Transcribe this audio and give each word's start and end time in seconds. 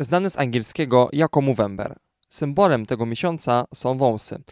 znany 0.00 0.30
z 0.30 0.38
angielskiego 0.38 1.08
jako 1.12 1.40
Movember. 1.40 1.96
Symbolem 2.28 2.86
tego 2.86 3.06
miesiąca 3.06 3.64
są 3.74 3.98
wąsy. 3.98 4.42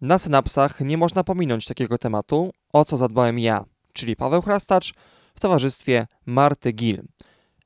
Na 0.00 0.18
synapsach 0.18 0.80
nie 0.80 0.98
można 0.98 1.24
pominąć 1.24 1.66
takiego 1.66 1.98
tematu, 1.98 2.52
o 2.72 2.84
co 2.84 2.96
zadbałem 2.96 3.38
ja, 3.38 3.64
czyli 3.92 4.16
Paweł 4.16 4.42
Chrastacz 4.42 4.94
w 5.34 5.40
towarzystwie 5.40 6.06
Marty 6.26 6.72
Gil. 6.72 7.02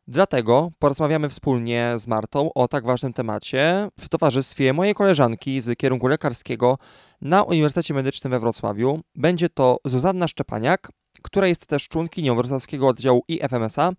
Dlatego 0.09 0.71
porozmawiamy 0.79 1.29
wspólnie 1.29 1.93
z 1.97 2.07
Martą 2.07 2.53
o 2.55 2.69
tak 2.69 2.85
ważnym 2.87 3.13
temacie 3.13 3.89
w 4.01 4.09
towarzystwie 4.09 4.73
mojej 4.73 4.95
koleżanki 4.95 5.61
z 5.61 5.79
kierunku 5.79 6.07
lekarskiego 6.07 6.79
na 7.21 7.43
Uniwersytecie 7.43 7.95
Medycznym 7.95 8.31
we 8.31 8.41
Wrocławiu. 8.41 9.01
Będzie 9.15 9.49
to 9.49 9.77
Zuzanna 9.85 10.29
Szczepaniak, 10.29 10.93
która 11.23 11.47
jest 11.47 11.67
też 11.67 11.89
członkinią 11.89 12.35
wrocławskiego 12.37 12.89
oddziału 12.89 13.23
IFMSA. 13.29 13.93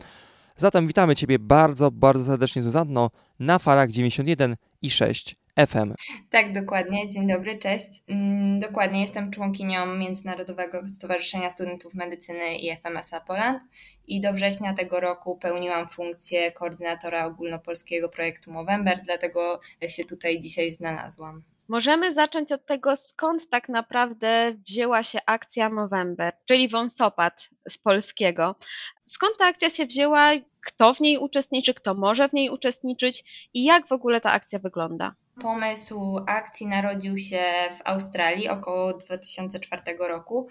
Zatem 0.59 0.87
witamy 0.87 1.15
Ciebie 1.15 1.39
bardzo, 1.39 1.91
bardzo 1.91 2.25
serdecznie 2.25 2.61
Zuzanno 2.61 3.09
na 3.39 3.59
falach 3.59 3.91
91 3.91 4.55
i 4.81 4.91
6 4.91 5.35
FM. 5.67 5.93
Tak, 6.29 6.53
dokładnie. 6.53 7.09
Dzień 7.09 7.27
dobry, 7.27 7.59
cześć. 7.59 7.87
Mm, 8.07 8.59
dokładnie, 8.59 9.01
jestem 9.01 9.31
członkinią 9.31 9.85
Międzynarodowego 9.85 10.87
Stowarzyszenia 10.87 11.49
Studentów 11.49 11.93
Medycyny 11.93 12.55
i 12.55 12.69
FMSA 12.71 13.21
Poland 13.21 13.63
i 14.07 14.21
do 14.21 14.33
września 14.33 14.73
tego 14.73 14.99
roku 14.99 15.37
pełniłam 15.37 15.89
funkcję 15.89 16.51
koordynatora 16.51 17.25
ogólnopolskiego 17.25 18.09
projektu 18.09 18.51
Movember, 18.51 19.01
dlatego 19.05 19.59
się 19.87 20.05
tutaj 20.05 20.39
dzisiaj 20.39 20.71
znalazłam. 20.71 21.43
Możemy 21.69 22.13
zacząć 22.13 22.51
od 22.51 22.65
tego, 22.65 22.95
skąd 22.95 23.49
tak 23.49 23.69
naprawdę 23.69 24.53
wzięła 24.67 25.03
się 25.03 25.19
akcja 25.25 25.69
Movember, 25.69 26.33
czyli 26.45 26.69
wąsopad 26.69 27.49
z 27.69 27.77
polskiego. 27.77 28.55
Skąd 29.05 29.37
ta 29.37 29.45
akcja 29.45 29.69
się 29.69 29.85
wzięła, 29.85 30.31
kto 30.61 30.93
w 30.93 30.99
niej 30.99 31.17
uczestniczy, 31.17 31.73
kto 31.73 31.93
może 31.93 32.29
w 32.29 32.33
niej 32.33 32.49
uczestniczyć 32.49 33.49
i 33.53 33.63
jak 33.63 33.87
w 33.87 33.91
ogóle 33.91 34.21
ta 34.21 34.31
akcja 34.31 34.59
wygląda? 34.59 35.15
Pomysł 35.41 36.19
akcji 36.27 36.67
narodził 36.67 37.17
się 37.17 37.43
w 37.77 37.81
Australii 37.87 38.49
około 38.49 38.93
2004 38.93 39.81
roku. 39.99 40.47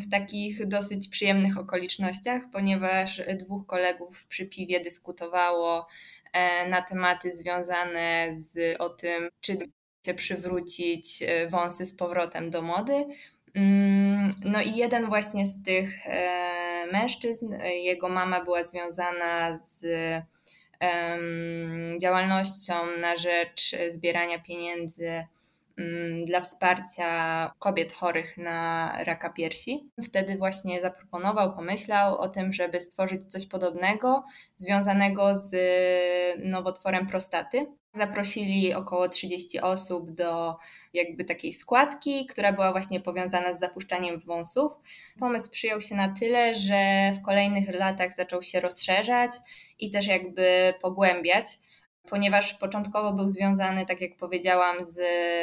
W 0.00 0.10
takich 0.10 0.66
dosyć 0.66 1.08
przyjemnych 1.08 1.58
okolicznościach, 1.58 2.42
ponieważ 2.52 3.22
dwóch 3.34 3.66
kolegów 3.66 4.26
przy 4.26 4.46
piwie 4.46 4.80
dyskutowało 4.80 5.86
e, 6.32 6.68
na 6.68 6.82
tematy 6.82 7.30
związane 7.30 8.28
z 8.32 8.76
o 8.80 8.88
tym, 8.88 9.28
czy 9.40 9.58
się 10.06 10.14
przywrócić 10.14 11.22
e, 11.22 11.48
wąsy 11.48 11.86
z 11.86 11.94
powrotem 11.94 12.50
do 12.50 12.62
mody. 12.62 13.04
Mm, 13.54 14.30
no 14.44 14.60
i 14.60 14.76
jeden 14.76 15.06
właśnie 15.06 15.46
z 15.46 15.62
tych 15.62 16.06
e, 16.06 16.86
mężczyzn, 16.92 17.54
jego 17.62 18.08
mama 18.08 18.44
była 18.44 18.64
związana 18.64 19.58
z 19.64 19.84
działalnością 22.00 22.74
na 23.00 23.16
rzecz 23.16 23.76
zbierania 23.90 24.38
pieniędzy 24.38 25.26
dla 26.26 26.40
wsparcia 26.40 27.52
kobiet 27.58 27.92
chorych 27.92 28.36
na 28.38 28.92
raka 29.04 29.30
piersi. 29.30 29.90
Wtedy 30.04 30.36
właśnie 30.36 30.80
zaproponował, 30.80 31.54
pomyślał 31.54 32.18
o 32.18 32.28
tym, 32.28 32.52
żeby 32.52 32.80
stworzyć 32.80 33.24
coś 33.24 33.46
podobnego 33.46 34.24
związanego 34.56 35.36
z 35.36 35.56
nowotworem 36.44 37.06
prostaty. 37.06 37.66
Zaprosili 37.92 38.74
około 38.74 39.08
30 39.08 39.60
osób 39.60 40.10
do 40.10 40.56
jakby 40.92 41.24
takiej 41.24 41.52
składki, 41.52 42.26
która 42.26 42.52
była 42.52 42.72
właśnie 42.72 43.00
powiązana 43.00 43.54
z 43.54 43.60
zapuszczaniem 43.60 44.20
wąsów. 44.20 44.72
Pomysł 45.18 45.50
przyjął 45.50 45.80
się 45.80 45.94
na 45.94 46.14
tyle, 46.20 46.54
że 46.54 47.12
w 47.12 47.22
kolejnych 47.22 47.74
latach 47.74 48.12
zaczął 48.12 48.42
się 48.42 48.60
rozszerzać 48.60 49.30
i 49.78 49.90
też 49.90 50.06
jakby 50.06 50.74
pogłębiać, 50.80 51.46
ponieważ 52.10 52.54
początkowo 52.54 53.12
był 53.12 53.30
związany, 53.30 53.86
tak 53.86 54.00
jak 54.00 54.16
powiedziałam, 54.16 54.76
z 54.80 55.00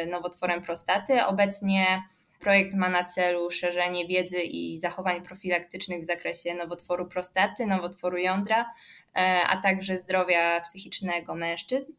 nowotworem 0.10 0.62
prostaty. 0.62 1.26
Obecnie 1.26 2.04
Projekt 2.40 2.74
ma 2.74 2.90
na 2.90 3.04
celu 3.04 3.52
szerzenie 3.52 4.08
wiedzy 4.08 4.42
i 4.42 4.80
zachowań 4.80 5.22
profilaktycznych 5.22 6.02
w 6.02 6.06
zakresie 6.06 6.56
nowotworu 6.56 7.08
prostaty, 7.08 7.66
nowotworu 7.66 8.18
jądra, 8.18 8.74
e, 9.16 9.42
a 9.50 9.62
także 9.62 9.98
zdrowia 9.98 10.62
psychicznego 10.62 11.36
mężczyzn 11.36 11.92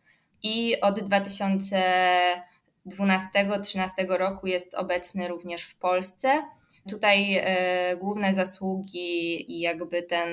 i 0.42 0.80
od 0.80 1.00
2012-2013 1.00 3.90
roku 4.08 4.46
jest 4.46 4.74
obecny 4.74 5.28
również 5.28 5.62
w 5.62 5.76
Polsce. 5.76 6.42
Tutaj 6.90 7.36
e, 7.36 7.96
główne 7.96 8.34
zasługi 8.34 9.52
i 9.52 9.60
jakby 9.60 10.02
ten 10.02 10.28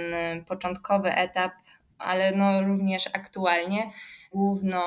początkowy 0.46 1.12
etap, 1.12 1.52
ale 2.00 2.32
no 2.32 2.62
również 2.62 3.08
aktualnie 3.14 3.92
główną 4.32 4.82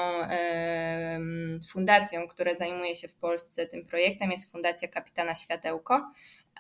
fundacją, 1.69 2.29
która 2.29 2.55
zajmuje 2.55 2.95
się 2.95 3.09
w 3.09 3.15
Polsce 3.15 3.67
tym 3.67 3.87
projektem 3.87 4.31
jest 4.31 4.53
Fundacja 4.53 4.89
Kapitana 4.89 5.35
Światełko, 5.35 6.11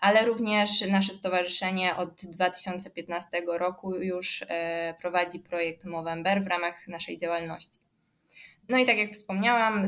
ale 0.00 0.25
również 0.25 0.81
nasze 0.81 1.15
stowarzyszenie 1.15 1.97
od 1.97 2.25
2015 2.25 3.43
roku 3.47 3.97
już 3.97 4.44
e, 4.49 4.94
prowadzi 5.00 5.41
projekt 5.41 5.84
Movember 5.84 6.43
w 6.44 6.47
ramach 6.47 6.89
naszej 6.89 7.19
działalności. 7.19 7.90
No 8.70 8.78
i 8.78 8.84
tak 8.84 8.98
jak 8.98 9.12
wspomniałam, 9.12 9.84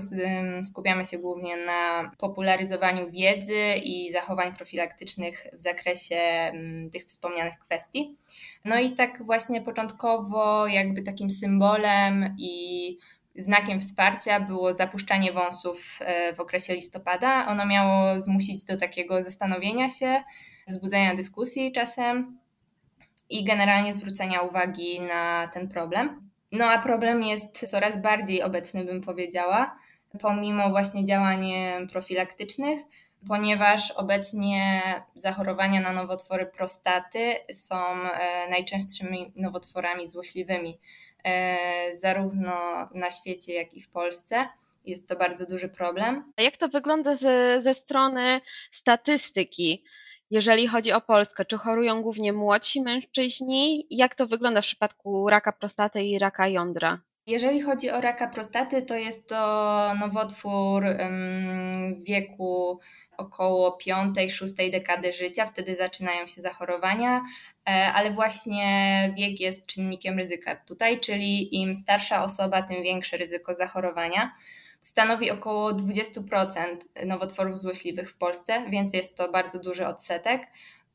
skupiamy 0.64 1.04
się 1.04 1.18
głównie 1.18 1.56
na 1.56 2.10
popularyzowaniu 2.18 3.10
wiedzy 3.10 3.74
i 3.84 4.10
zachowań 4.10 4.54
profilaktycznych 4.54 5.46
w 5.52 5.60
zakresie 5.60 6.52
tych 6.92 7.04
wspomnianych 7.04 7.58
kwestii. 7.58 8.16
No 8.64 8.80
i 8.80 8.92
tak 8.92 9.26
właśnie 9.26 9.60
początkowo, 9.60 10.66
jakby 10.66 11.02
takim 11.02 11.30
symbolem 11.30 12.36
i 12.38 12.98
znakiem 13.36 13.80
wsparcia 13.80 14.40
było 14.40 14.72
zapuszczanie 14.72 15.32
wąsów 15.32 15.98
e, 16.00 16.34
w 16.34 16.40
okresie 16.40 16.74
listopada. 16.74 17.46
Ono 17.46 17.66
miało 17.66 18.20
zmusić 18.20 18.64
do 18.64 18.76
takiego 18.76 19.22
zastanowienia 19.22 19.90
się, 19.90 20.22
wzbudzenia 20.68 21.14
dyskusji 21.14 21.72
czasem 21.72 22.38
i 23.30 23.44
generalnie 23.44 23.94
zwrócenia 23.94 24.40
uwagi 24.40 25.00
na 25.00 25.48
ten 25.52 25.68
problem. 25.68 26.31
No 26.52 26.64
a 26.64 26.82
problem 26.82 27.22
jest 27.22 27.70
coraz 27.70 27.96
bardziej 27.96 28.42
obecny, 28.42 28.84
bym 28.84 29.00
powiedziała, 29.00 29.78
pomimo 30.20 30.70
właśnie 30.70 31.04
działań 31.04 31.52
profilaktycznych, 31.92 32.80
ponieważ 33.28 33.90
obecnie 33.90 34.82
zachorowania 35.16 35.80
na 35.80 35.92
nowotwory 35.92 36.46
prostaty 36.46 37.34
są 37.52 37.76
e, 37.76 38.48
najczęstszymi 38.50 39.32
nowotworami 39.36 40.06
złośliwymi, 40.06 40.78
e, 41.24 41.94
zarówno 41.94 42.54
na 42.94 43.10
świecie, 43.10 43.54
jak 43.54 43.74
i 43.74 43.80
w 43.80 43.88
Polsce. 43.88 44.48
Jest 44.84 45.08
to 45.08 45.16
bardzo 45.16 45.46
duży 45.46 45.68
problem. 45.68 46.32
Jak 46.38 46.56
to 46.56 46.68
wygląda 46.68 47.16
ze, 47.16 47.62
ze 47.62 47.74
strony 47.74 48.40
statystyki? 48.70 49.84
Jeżeli 50.32 50.66
chodzi 50.66 50.92
o 50.92 51.00
Polskę, 51.00 51.44
czy 51.44 51.58
chorują 51.58 52.02
głównie 52.02 52.32
młodsi 52.32 52.82
mężczyźni? 52.82 53.86
Jak 53.90 54.14
to 54.14 54.26
wygląda 54.26 54.60
w 54.60 54.64
przypadku 54.64 55.28
raka 55.28 55.52
prostaty 55.52 56.02
i 56.02 56.18
raka 56.18 56.48
jądra? 56.48 56.98
Jeżeli 57.26 57.60
chodzi 57.60 57.90
o 57.90 58.00
raka 58.00 58.28
prostaty, 58.28 58.82
to 58.82 58.94
jest 58.94 59.28
to 59.28 59.90
nowotwór 60.00 60.84
wieku 61.96 62.80
około 63.16 63.78
5-6 63.86 64.70
dekady 64.70 65.12
życia, 65.12 65.46
wtedy 65.46 65.74
zaczynają 65.74 66.26
się 66.26 66.40
zachorowania, 66.40 67.20
e, 67.68 67.92
ale 67.94 68.10
właśnie 68.10 68.64
wiek 69.16 69.40
jest 69.40 69.66
czynnikiem 69.66 70.18
ryzyka 70.18 70.56
tutaj, 70.56 71.00
czyli 71.00 71.60
im 71.60 71.74
starsza 71.74 72.24
osoba, 72.24 72.62
tym 72.62 72.82
większe 72.82 73.16
ryzyko 73.16 73.54
zachorowania 73.54 74.32
stanowi 74.82 75.30
około 75.30 75.72
20% 75.72 76.76
nowotworów 77.06 77.58
złośliwych 77.58 78.10
w 78.10 78.16
Polsce, 78.16 78.64
więc 78.70 78.94
jest 78.94 79.16
to 79.16 79.32
bardzo 79.32 79.58
duży 79.58 79.86
odsetek. 79.86 80.42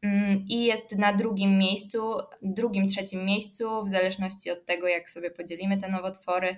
Mm, 0.02 0.46
I 0.48 0.66
jest 0.66 0.98
na 0.98 1.14
drugim 1.14 1.58
miejscu, 1.58 2.14
drugim, 2.42 2.88
trzecim 2.88 3.26
miejscu, 3.26 3.86
w 3.86 3.90
zależności 3.90 4.52
od 4.52 4.66
tego, 4.66 4.88
jak 4.88 5.10
sobie 5.10 5.32
podzielimy 5.32 5.78
te 5.78 5.90
nowotwory, 5.90 6.58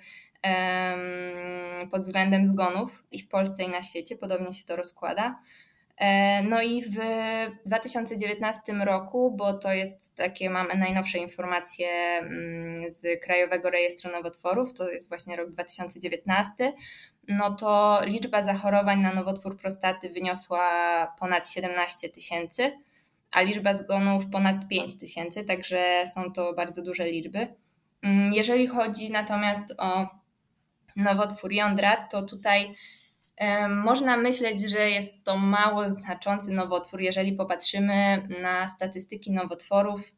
pod 1.92 2.02
względem 2.02 2.46
zgonów 2.46 3.04
i 3.12 3.20
w 3.20 3.28
Polsce, 3.28 3.64
i 3.64 3.70
na 3.70 3.82
świecie. 3.82 4.16
Podobnie 4.16 4.54
się 4.54 4.66
to 4.66 4.76
rozkłada. 4.76 5.40
E, 5.98 6.44
no 6.44 6.62
i 6.62 6.84
w 6.84 6.96
2019 7.66 8.74
roku, 8.74 9.32
bo 9.32 9.54
to 9.54 9.74
jest 9.74 10.16
takie, 10.16 10.50
mamy 10.50 10.76
najnowsze 10.76 11.18
informacje 11.18 11.88
mm, 11.90 12.92
z 12.92 13.22
Krajowego 13.24 13.70
Rejestru 13.70 14.12
Nowotworów, 14.12 14.74
to 14.74 14.90
jest 14.90 15.10
właśnie 15.10 15.36
rok 15.36 15.50
2019, 15.52 16.74
no 17.30 17.56
to 17.56 18.00
liczba 18.06 18.44
zachorowań 18.44 19.02
na 19.02 19.14
nowotwór 19.14 19.58
prostaty 19.58 20.10
wyniosła 20.10 20.62
ponad 21.20 21.50
17 21.50 22.10
tysięcy, 22.10 22.72
a 23.32 23.42
liczba 23.42 23.74
zgonów 23.74 24.30
ponad 24.32 24.68
5 24.68 25.00
tysięcy, 25.00 25.44
także 25.44 26.04
są 26.14 26.32
to 26.32 26.54
bardzo 26.54 26.84
duże 26.84 27.06
liczby. 27.06 27.48
Mm, 28.02 28.34
jeżeli 28.34 28.68
chodzi 28.68 29.12
natomiast 29.12 29.74
o 29.78 30.08
nowotwór 30.96 31.54
jądra, 31.54 32.08
to 32.08 32.22
tutaj 32.24 32.76
można 33.70 34.18
myśleć, 34.18 34.70
że 34.70 34.90
jest 34.90 35.24
to 35.24 35.38
mało 35.38 35.90
znaczący 35.90 36.52
nowotwór, 36.52 37.02
jeżeli 37.02 37.34
popatrzymy 37.34 38.28
na 38.42 38.68
statystyki 38.68 39.32
nowotworów 39.32 40.16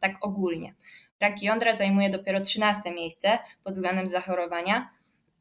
tak 0.00 0.12
ogólnie. 0.20 0.74
Rak 1.20 1.42
jądra 1.42 1.76
zajmuje 1.76 2.10
dopiero 2.10 2.40
13 2.40 2.90
miejsce 2.90 3.38
pod 3.64 3.72
względem 3.72 4.08
zachorowania, 4.08 4.90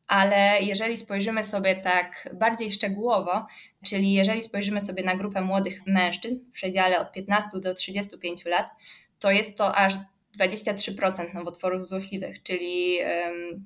ale 0.10 0.62
jeżeli 0.62 0.98
spojrzymy 0.98 1.44
sobie 1.44 1.76
tak 1.76 2.30
bardziej 2.34 2.72
szczegółowo, 2.72 3.46
czyli 3.86 4.14
jeżeli 4.14 4.42
spojrzymy 4.42 4.82
sobie 4.82 5.04
na 5.04 5.16
grupę 5.16 5.42
młodych 5.42 5.88
mężczyzn 5.88 6.36
w 6.50 6.52
przedziale 6.52 7.00
od 7.00 7.12
15 7.12 7.50
do 7.60 7.74
35 7.74 8.46
lat, 8.46 8.70
to 9.20 9.32
jest 9.32 9.58
to 9.58 9.76
aż 9.76 9.94
23% 10.40 11.34
nowotworów 11.34 11.88
złośliwych, 11.88 12.44
czyli 12.44 12.98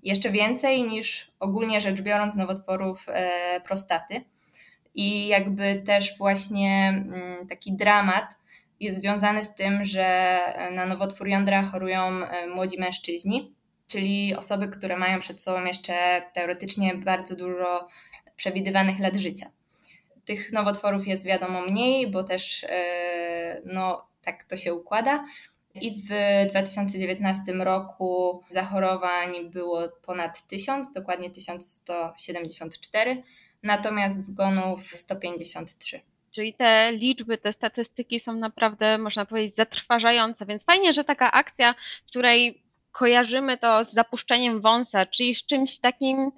jeszcze 0.04 0.31
więcej 0.31 0.84
niż 0.84 1.31
ogólnie 1.40 1.81
rzecz 1.81 2.01
biorąc 2.01 2.36
nowotworów 2.36 3.06
e, 3.07 3.62
prostaty. 3.62 4.22
I 4.96 5.28
jakby 5.28 5.81
też 5.86 6.18
właśnie 6.18 6.88
mm, 6.88 7.48
taki 7.48 7.75
dramat 7.75 8.25
jest 8.80 9.01
związany 9.01 9.44
z 9.44 9.56
tym, 9.56 9.84
że 9.84 10.39
na 10.72 10.86
nowotwór 10.86 11.28
jądra 11.28 11.63
chorują 11.63 12.01
e, 12.01 12.48
młodzi 12.48 12.80
mężczyźni, 12.80 13.56
czyli 13.94 14.36
osoby, 14.36 14.68
które 14.68 14.98
mają 14.98 15.19
przed 15.19 15.42
sobą 15.42 15.66
jeszcze 15.66 16.22
teoretycznie 16.34 16.95
bardzo 16.95 17.36
dużo 17.36 17.88
przewidywanych 18.36 19.00
lat 19.00 19.16
życia. 19.16 19.51
Tych 20.25 20.51
nowotworów 20.51 21.07
jest 21.07 21.25
wiadomo 21.25 21.62
mniej, 21.62 22.12
bo 22.12 22.24
też 22.24 22.63
e, 22.63 23.62
no, 23.66 24.07
tak 24.24 24.44
to 24.44 24.57
się 24.57 24.74
układa 24.74 25.25
i 25.75 26.01
w 26.01 26.10
2019 26.50 27.54
roku 27.54 28.42
zachorowań 28.50 29.50
było 29.50 29.90
ponad 30.06 30.48
1000, 30.48 30.92
dokładnie 30.92 31.30
1174, 31.30 33.24
natomiast 33.63 34.25
zgonów 34.25 34.96
153. 34.96 36.01
Czyli 36.31 36.54
te 36.54 36.92
liczby, 36.92 37.38
te 37.38 37.54
statystyki 37.54 38.19
są 38.19 38.34
naprawdę, 38.34 38.98
można 38.98 39.25
powiedzieć, 39.25 39.56
zatrważające, 39.56 40.46
więc 40.46 40.63
fajnie, 40.63 40.94
że 40.94 41.04
taka 41.04 41.31
akcja, 41.31 41.74
w 42.06 42.07
której 42.07 42.62
kojarzymy 42.94 43.57
to 43.57 43.84
z 43.84 43.94
zapuszczeniem 43.94 44.62
wąsa, 44.62 45.06
czyli 45.06 45.36
z 45.36 45.45
czymś 45.45 45.80
takim 45.80 46.31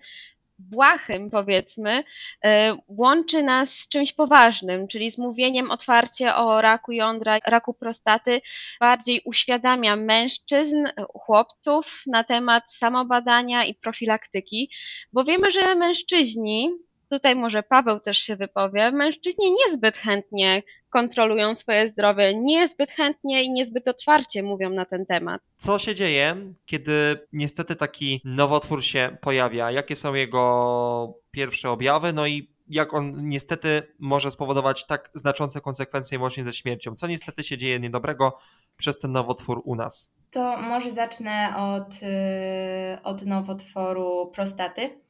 błahym, 0.59 1.29
powiedzmy, 1.29 2.03
e, 2.45 2.77
łączy 2.87 3.43
nas 3.43 3.73
z 3.73 3.89
czymś 3.89 4.13
poważnym, 4.13 4.87
czyli 4.87 5.11
z 5.11 5.17
mówieniem 5.17 5.71
otwarcie 5.71 6.35
o 6.35 6.61
raku 6.61 6.91
jądra, 6.91 7.39
raku 7.45 7.73
prostaty, 7.73 8.41
bardziej 8.79 9.21
uświadamia 9.25 9.95
mężczyzn, 9.95 10.85
chłopców 11.13 12.03
na 12.07 12.23
temat 12.23 12.73
samobadania 12.73 13.65
i 13.65 13.75
profilaktyki, 13.75 14.71
bo 15.13 15.23
wiemy, 15.23 15.51
że 15.51 15.75
mężczyźni 15.75 16.71
tutaj 17.09 17.35
może 17.35 17.63
Paweł 17.63 17.99
też 17.99 18.17
się 18.17 18.35
wypowie, 18.35 18.91
mężczyźni 18.91 19.51
niezbyt 19.51 19.97
chętnie 19.97 20.63
kontrolują 20.89 21.55
swoje 21.55 21.87
zdrowie, 21.87 22.35
niezbyt 22.35 22.91
chętnie 22.91 23.43
i 23.43 23.51
niezbyt 23.51 23.87
otwarcie 23.87 24.43
mówią 24.43 24.69
na 24.69 24.85
ten 24.85 25.05
temat. 25.05 25.41
Co 25.55 25.79
się 25.79 25.95
dzieje, 25.95 26.35
kiedy 26.65 27.27
niestety 27.33 27.75
taki 27.75 28.21
nowotwór 28.23 28.83
się 28.83 29.17
pojawia? 29.21 29.71
Jakie 29.71 29.95
są 29.95 30.13
jego 30.13 31.13
pierwsze 31.31 31.69
objawy? 31.69 32.13
No 32.13 32.27
i 32.27 32.55
jak 32.67 32.93
on 32.93 33.29
niestety 33.29 33.81
może 33.99 34.31
spowodować 34.31 34.85
tak 34.85 35.09
znaczące 35.13 35.61
konsekwencje 35.61 36.19
łącznie 36.19 36.43
ze 36.43 36.53
śmiercią. 36.53 36.95
Co 36.95 37.07
niestety 37.07 37.43
się 37.43 37.57
dzieje 37.57 37.79
niedobrego 37.79 38.37
przez 38.77 38.99
ten 38.99 39.11
nowotwór 39.11 39.61
u 39.65 39.75
nas? 39.75 40.13
To 40.31 40.57
może 40.57 40.91
zacznę 40.91 41.53
od, 41.57 41.93
y, 41.93 43.03
od 43.03 43.25
nowotworu 43.25 44.31
prostaty. 44.35 45.04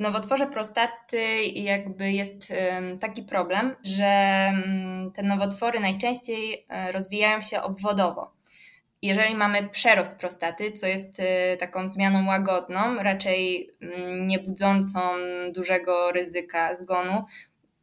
W 0.00 0.02
nowotworze 0.02 0.46
prostaty 0.46 1.42
jakby 1.42 2.12
jest 2.12 2.52
taki 3.00 3.22
problem, 3.22 3.76
że 3.82 4.06
te 5.14 5.22
nowotwory 5.22 5.80
najczęściej 5.80 6.66
e, 6.68 6.92
rozwijają 6.92 7.40
się 7.42 7.62
obwodowo. 7.62 8.30
Jeżeli 9.02 9.34
mamy 9.34 9.68
przerost 9.68 10.18
prostaty, 10.18 10.72
co 10.72 10.86
jest 10.86 11.20
e, 11.20 11.56
taką 11.56 11.88
zmianą 11.88 12.26
łagodną, 12.26 13.02
raczej 13.02 13.70
nie 14.20 14.38
budzącą 14.38 15.00
dużego 15.52 16.12
ryzyka 16.12 16.74
zgonu, 16.74 17.24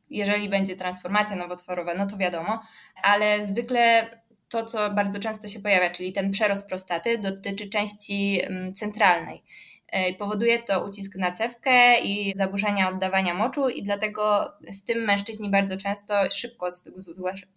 jeżeli 0.10 0.50
będzie 0.50 0.76
transformacja 0.76 1.36
nowotworowa, 1.36 1.94
no 1.94 2.08
to 2.08 2.18
wiadomo, 2.18 2.62
ale 3.04 3.46
zwykle 3.46 4.10
to, 4.50 4.66
co 4.66 4.90
bardzo 4.90 5.20
często 5.20 5.48
się 5.48 5.60
pojawia, 5.60 5.90
czyli 5.90 6.14
ten 6.14 6.32
przerost 6.32 6.68
prostaty, 6.68 7.18
dotyczy 7.18 7.70
części 7.70 8.42
centralnej. 8.76 9.44
E, 9.88 10.14
powoduje 10.14 10.60
to 10.60 10.86
ucisk 10.86 11.16
na 11.16 11.32
cewkę 11.32 12.00
i 12.00 12.36
zaburzenia 12.36 12.90
oddawania 12.90 13.34
moczu 13.34 13.70
i 13.70 13.84
dlatego 13.84 14.54
z 14.72 14.86
tym 14.86 14.98
mężczyźni 14.98 15.50
bardzo 15.50 15.78
często 15.78 16.14
szybko 16.32 16.70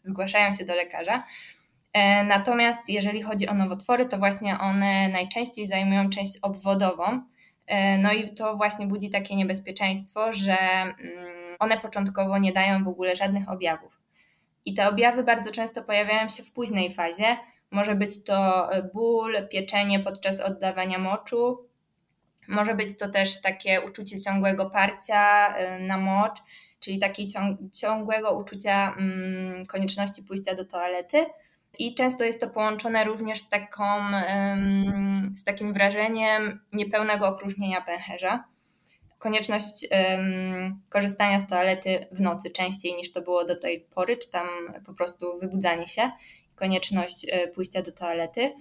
zgłaszają 0.02 0.52
się 0.52 0.64
do 0.64 0.74
lekarza. 0.74 1.24
E, 1.92 2.24
natomiast 2.24 2.88
jeżeli 2.88 3.22
chodzi 3.22 3.48
o 3.48 3.54
nowotwory, 3.54 4.06
to 4.06 4.18
właśnie 4.18 4.58
one 4.58 5.08
najczęściej 5.08 5.66
zajmują 5.66 6.10
część 6.10 6.38
obwodową. 6.42 7.22
E, 7.66 7.98
no 7.98 8.12
i 8.12 8.28
to 8.34 8.56
właśnie 8.56 8.86
budzi 8.86 9.10
takie 9.10 9.36
niebezpieczeństwo, 9.36 10.32
że 10.32 10.56
mm, 10.58 10.96
one 11.58 11.78
początkowo 11.78 12.38
nie 12.38 12.52
dają 12.52 12.84
w 12.84 12.88
ogóle 12.88 13.16
żadnych 13.16 13.48
objawów. 13.50 14.00
I 14.64 14.74
te 14.74 14.88
objawy 14.88 15.22
bardzo 15.22 15.52
często 15.52 15.82
pojawiają 15.82 16.28
się 16.28 16.42
w 16.42 16.52
późnej 16.52 16.94
fazie. 16.94 17.36
Może 17.70 17.94
być 17.94 18.24
to 18.24 18.68
ból, 18.94 19.48
pieczenie 19.50 20.00
podczas 20.00 20.40
oddawania 20.40 20.98
moczu, 20.98 21.69
może 22.50 22.74
być 22.74 22.98
to 22.98 23.08
też 23.08 23.40
takie 23.40 23.80
uczucie 23.80 24.20
ciągłego 24.20 24.70
parcia 24.70 25.54
y, 25.76 25.80
na 25.80 25.98
mocz, 25.98 26.38
czyli 26.80 26.98
takiego 26.98 27.30
ciągłego 27.72 28.38
uczucia 28.38 28.94
mm, 28.98 29.66
konieczności 29.66 30.22
pójścia 30.22 30.54
do 30.54 30.64
toalety. 30.64 31.26
I 31.78 31.94
często 31.94 32.24
jest 32.24 32.40
to 32.40 32.50
połączone 32.50 33.04
również 33.04 33.38
z, 33.38 33.48
taką, 33.48 33.84
z 35.34 35.44
takim 35.44 35.72
wrażeniem 35.72 36.60
niepełnego 36.72 37.28
opróżnienia 37.28 37.80
pęcherza. 37.80 38.44
Konieczność 39.18 39.88
korzystania 40.88 41.38
z 41.38 41.48
toalety 41.48 42.06
w 42.12 42.20
nocy 42.20 42.50
częściej 42.50 42.94
niż 42.94 43.12
to 43.12 43.22
było 43.22 43.44
do 43.44 43.56
tej 43.56 43.80
pory, 43.80 44.16
czy 44.16 44.30
tam 44.30 44.48
po 44.86 44.94
prostu 44.94 45.38
wybudzanie 45.38 45.88
się, 45.88 46.10
konieczność 46.54 47.24
y, 47.24 47.48
pójścia 47.48 47.82
do 47.82 47.92
toalety. 47.92 48.52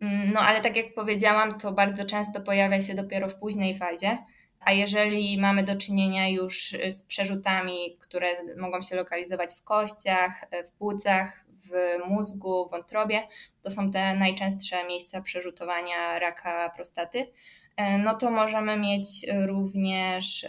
Mm, 0.00 0.32
no 0.32 0.40
ale 0.40 0.60
tak 0.60 0.76
jak 0.76 0.94
powiedziałam, 0.94 1.58
to 1.58 1.72
bardzo 1.72 2.04
często 2.04 2.40
pojawia 2.40 2.80
się 2.80 2.94
dopiero 2.94 3.28
w 3.28 3.34
późnej 3.34 3.76
fazie. 3.76 4.18
A 4.60 4.72
jeżeli 4.72 5.38
mamy 5.40 5.62
do 5.62 5.76
czynienia 5.76 6.28
już 6.28 6.76
z 6.88 7.02
przerzutami, 7.02 7.96
które 8.00 8.28
mogą 8.56 8.80
się 8.80 8.96
lokalizować 8.96 9.54
w 9.54 9.62
kościach, 9.62 10.44
w 10.66 10.70
płucach, 10.70 11.44
w 11.48 11.98
mózgu, 12.08 12.68
w 12.68 12.70
wątrobie, 12.70 13.22
to 13.62 13.70
są 13.70 13.90
te 13.90 14.14
najczęstsze 14.14 14.86
miejsca 14.86 15.22
przerzutowania 15.22 16.18
raka 16.18 16.70
prostaty, 16.70 17.32
e, 17.76 17.98
no 17.98 18.14
to 18.14 18.30
możemy 18.30 18.76
mieć 18.76 19.26
również 19.46 20.46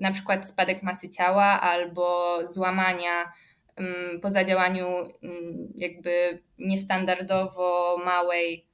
na 0.00 0.12
przykład 0.12 0.48
spadek 0.48 0.82
masy 0.82 1.10
ciała 1.10 1.60
albo 1.60 2.38
złamania 2.44 3.32
po 4.22 4.30
zadziałaniu 4.30 4.86
jakby 5.74 6.42
niestandardowo 6.58 7.96
małej 8.04 8.66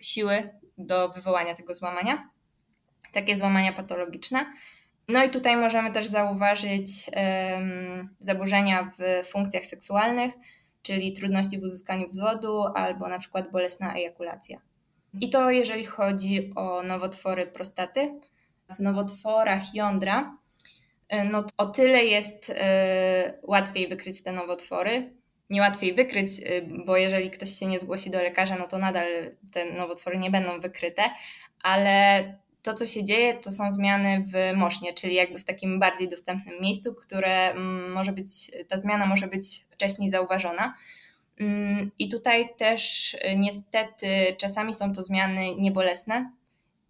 siły 0.00 0.48
do 0.78 1.08
wywołania 1.08 1.54
tego 1.54 1.74
złamania. 1.74 2.28
Takie 3.12 3.36
złamania 3.36 3.72
patologiczne. 3.72 4.46
No 5.08 5.24
i 5.24 5.30
tutaj 5.30 5.56
możemy 5.56 5.90
też 5.90 6.06
zauważyć 6.06 6.86
um, 7.16 8.16
zaburzenia 8.20 8.92
w 8.98 9.26
funkcjach 9.26 9.66
seksualnych, 9.66 10.34
czyli 10.82 11.12
trudności 11.12 11.60
w 11.60 11.62
uzyskaniu 11.62 12.08
wzwodu 12.08 12.64
albo 12.74 13.08
na 13.08 13.18
przykład 13.18 13.50
bolesna 13.52 13.94
ejakulacja. 13.94 14.60
I 15.20 15.30
to 15.30 15.50
jeżeli 15.50 15.84
chodzi 15.84 16.52
o 16.56 16.82
nowotwory 16.82 17.46
prostaty. 17.46 18.20
W 18.76 18.80
nowotworach 18.80 19.74
jądra 19.74 20.36
no 21.24 21.44
o 21.56 21.66
tyle 21.66 22.04
jest 22.04 22.52
e, 22.56 23.38
łatwiej 23.42 23.88
wykryć 23.88 24.22
te 24.22 24.32
nowotwory. 24.32 25.12
Nie 25.50 25.60
łatwiej 25.60 25.94
wykryć, 25.94 26.28
e, 26.46 26.62
bo 26.86 26.96
jeżeli 26.96 27.30
ktoś 27.30 27.58
się 27.58 27.66
nie 27.66 27.78
zgłosi 27.78 28.10
do 28.10 28.22
lekarza, 28.22 28.56
no 28.56 28.66
to 28.66 28.78
nadal 28.78 29.06
te 29.52 29.72
nowotwory 29.72 30.18
nie 30.18 30.30
będą 30.30 30.60
wykryte, 30.60 31.02
ale 31.62 32.24
to, 32.62 32.74
co 32.74 32.86
się 32.86 33.04
dzieje, 33.04 33.34
to 33.34 33.50
są 33.50 33.72
zmiany 33.72 34.24
w 34.26 34.56
mosznie, 34.56 34.92
czyli 34.92 35.14
jakby 35.14 35.38
w 35.38 35.44
takim 35.44 35.80
bardziej 35.80 36.08
dostępnym 36.08 36.60
miejscu, 36.60 36.94
które 36.94 37.50
mm, 37.50 37.92
może 37.92 38.12
być, 38.12 38.50
ta 38.68 38.78
zmiana 38.78 39.06
może 39.06 39.26
być 39.26 39.66
wcześniej 39.70 40.10
zauważona. 40.10 40.74
Mm, 41.40 41.90
I 41.98 42.08
tutaj 42.08 42.48
też 42.56 43.16
niestety 43.36 44.06
czasami 44.38 44.74
są 44.74 44.92
to 44.92 45.02
zmiany 45.02 45.54
niebolesne 45.54 46.30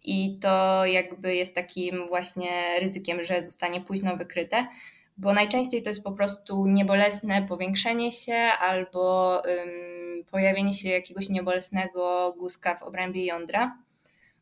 i 0.05 0.39
to 0.41 0.85
jakby 0.85 1.35
jest 1.35 1.55
takim 1.55 2.07
właśnie 2.07 2.79
ryzykiem, 2.79 3.23
że 3.23 3.43
zostanie 3.43 3.81
późno 3.81 4.17
wykryte, 4.17 4.67
bo 5.17 5.33
najczęściej 5.33 5.83
to 5.83 5.89
jest 5.89 6.03
po 6.03 6.11
prostu 6.11 6.65
niebolesne 6.67 7.45
powiększenie 7.47 8.11
się 8.11 8.35
albo 8.59 9.31
um, 9.47 10.23
pojawienie 10.31 10.73
się 10.73 10.89
jakiegoś 10.89 11.29
niebolesnego 11.29 12.33
guzka 12.37 12.75
w 12.75 12.83
obrębie 12.83 13.25
jądra. 13.25 13.77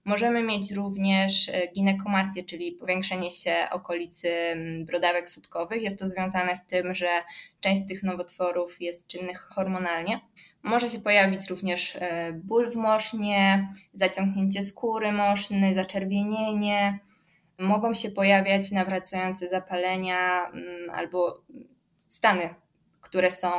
Możemy 0.06 0.44
mieć 0.44 0.72
również 0.72 1.50
e, 1.50 1.68
ginekomację, 1.68 2.44
czyli 2.44 2.72
powiększenie 2.72 3.32
się 3.32 3.68
okolicy 3.72 4.30
brodawek 4.86 5.30
sutkowych. 5.30 5.82
Jest 5.82 6.00
to 6.00 6.08
związane 6.08 6.56
z 6.56 6.68
tym, 6.68 6.96
że 6.96 7.10
część 7.60 7.82
z 7.82 7.88
tych 7.88 8.04
nowotworów 8.04 8.82
jest 8.82 9.08
czynnych 9.08 9.40
hormonalnie. 9.40 10.20
Może 10.64 10.90
się 10.90 11.00
pojawić 11.00 11.50
również 11.50 11.96
e, 11.96 12.34
ból 12.34 12.72
w 12.72 12.76
mosznie, 12.76 13.70
zaciągnięcie 13.94 14.64
skóry 14.64 15.12
moszny, 15.12 15.74
zaczerwienienie. 15.74 17.00
Mogą 17.60 17.94
się 17.94 18.12
pojawiać 18.12 18.72
nawracające 18.72 19.50
zapalenia 19.50 20.52
albo 20.94 21.42
stany, 22.10 22.50
które 23.02 23.32
są 23.32 23.52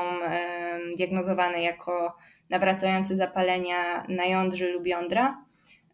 diagnozowane 0.96 1.62
jako 1.62 2.16
nawracające 2.50 3.16
zapalenia 3.16 4.04
na 4.08 4.24
jądrze 4.24 4.68
lub 4.68 4.86
jądra. 4.86 5.44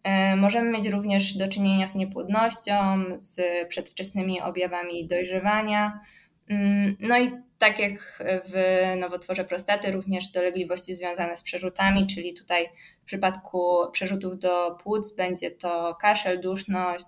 E, 0.02 0.36
możemy 0.36 0.70
mieć 0.70 0.86
również 0.86 1.34
do 1.34 1.48
czynienia 1.48 1.86
z 1.86 1.94
niepłodnością, 1.94 2.74
z 3.18 3.40
przedwczesnymi 3.68 4.40
objawami 4.40 5.06
dojrzewania. 5.06 6.00
Mm, 6.48 6.96
no 7.00 7.18
i 7.18 7.32
tak 7.60 7.78
jak 7.78 8.22
w 8.22 8.82
nowotworze 8.96 9.44
prostaty, 9.44 9.92
również 9.92 10.28
dolegliwości 10.28 10.94
związane 10.94 11.36
z 11.36 11.42
przerzutami, 11.42 12.06
czyli 12.06 12.34
tutaj 12.34 12.68
w 13.02 13.04
przypadku 13.04 13.76
przerzutów 13.92 14.38
do 14.38 14.78
płuc 14.82 15.14
będzie 15.14 15.50
to 15.50 15.96
kaszel, 16.00 16.40
duszność, 16.40 17.06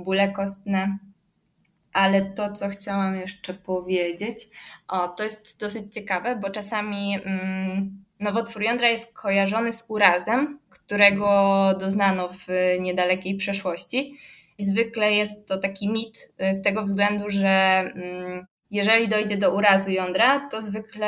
bóle 0.00 0.32
kostne. 0.32 0.98
Ale 1.92 2.22
to, 2.22 2.52
co 2.52 2.68
chciałam 2.68 3.16
jeszcze 3.16 3.54
powiedzieć, 3.54 4.38
o, 4.88 5.08
to 5.08 5.24
jest 5.24 5.60
dosyć 5.60 5.94
ciekawe, 5.94 6.36
bo 6.36 6.50
czasami 6.50 7.18
mm, 7.24 8.04
nowotwór 8.20 8.62
jądra 8.62 8.88
jest 8.88 9.14
kojarzony 9.14 9.72
z 9.72 9.84
urazem, 9.88 10.58
którego 10.70 11.28
doznano 11.80 12.28
w 12.28 12.46
niedalekiej 12.80 13.36
przeszłości. 13.36 14.18
I 14.58 14.64
zwykle 14.64 15.12
jest 15.12 15.48
to 15.48 15.58
taki 15.58 15.88
mit 15.88 16.32
y, 16.42 16.54
z 16.54 16.62
tego 16.62 16.82
względu, 16.82 17.24
że 17.30 17.48
mm, 17.48 18.46
jeżeli 18.74 19.08
dojdzie 19.08 19.36
do 19.36 19.54
urazu 19.54 19.90
jądra, 19.90 20.48
to 20.50 20.62
zwykle 20.62 21.06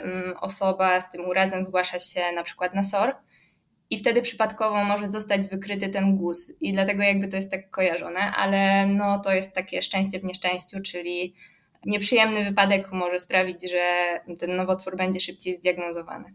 mm, 0.00 0.34
osoba 0.40 1.00
z 1.00 1.10
tym 1.10 1.28
urazem 1.28 1.64
zgłasza 1.64 1.98
się 1.98 2.20
na 2.34 2.42
przykład 2.42 2.74
na 2.74 2.82
SOR 2.82 3.16
i 3.90 3.98
wtedy 3.98 4.22
przypadkowo 4.22 4.84
może 4.84 5.08
zostać 5.08 5.46
wykryty 5.46 5.88
ten 5.88 6.16
guz 6.16 6.52
i 6.60 6.72
dlatego 6.72 7.02
jakby 7.02 7.28
to 7.28 7.36
jest 7.36 7.50
tak 7.50 7.70
kojarzone, 7.70 8.20
ale 8.20 8.86
no 8.86 9.18
to 9.18 9.32
jest 9.32 9.54
takie 9.54 9.82
szczęście 9.82 10.20
w 10.20 10.24
nieszczęściu, 10.24 10.80
czyli 10.80 11.34
nieprzyjemny 11.86 12.44
wypadek 12.44 12.92
może 12.92 13.18
sprawić, 13.18 13.70
że 13.70 14.20
ten 14.38 14.56
nowotwór 14.56 14.96
będzie 14.96 15.20
szybciej 15.20 15.54
zdiagnozowany 15.54 16.34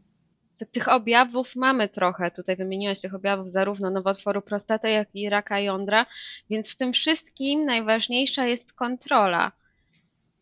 tych 0.66 0.88
objawów 0.88 1.56
mamy 1.56 1.90
trochę. 1.90 2.32
Tutaj 2.32 2.56
wymieniłaś 2.56 3.02
tych 3.02 3.16
objawów 3.16 3.52
zarówno 3.52 3.90
nowotworu 3.90 4.42
prostaty, 4.42 4.90
jak 4.90 5.08
i 5.14 5.30
raka 5.30 5.60
jądra, 5.60 6.06
więc 6.50 6.72
w 6.72 6.76
tym 6.76 6.94
wszystkim 6.94 7.66
najważniejsza 7.66 8.46
jest 8.46 8.74
kontrola. 8.74 9.52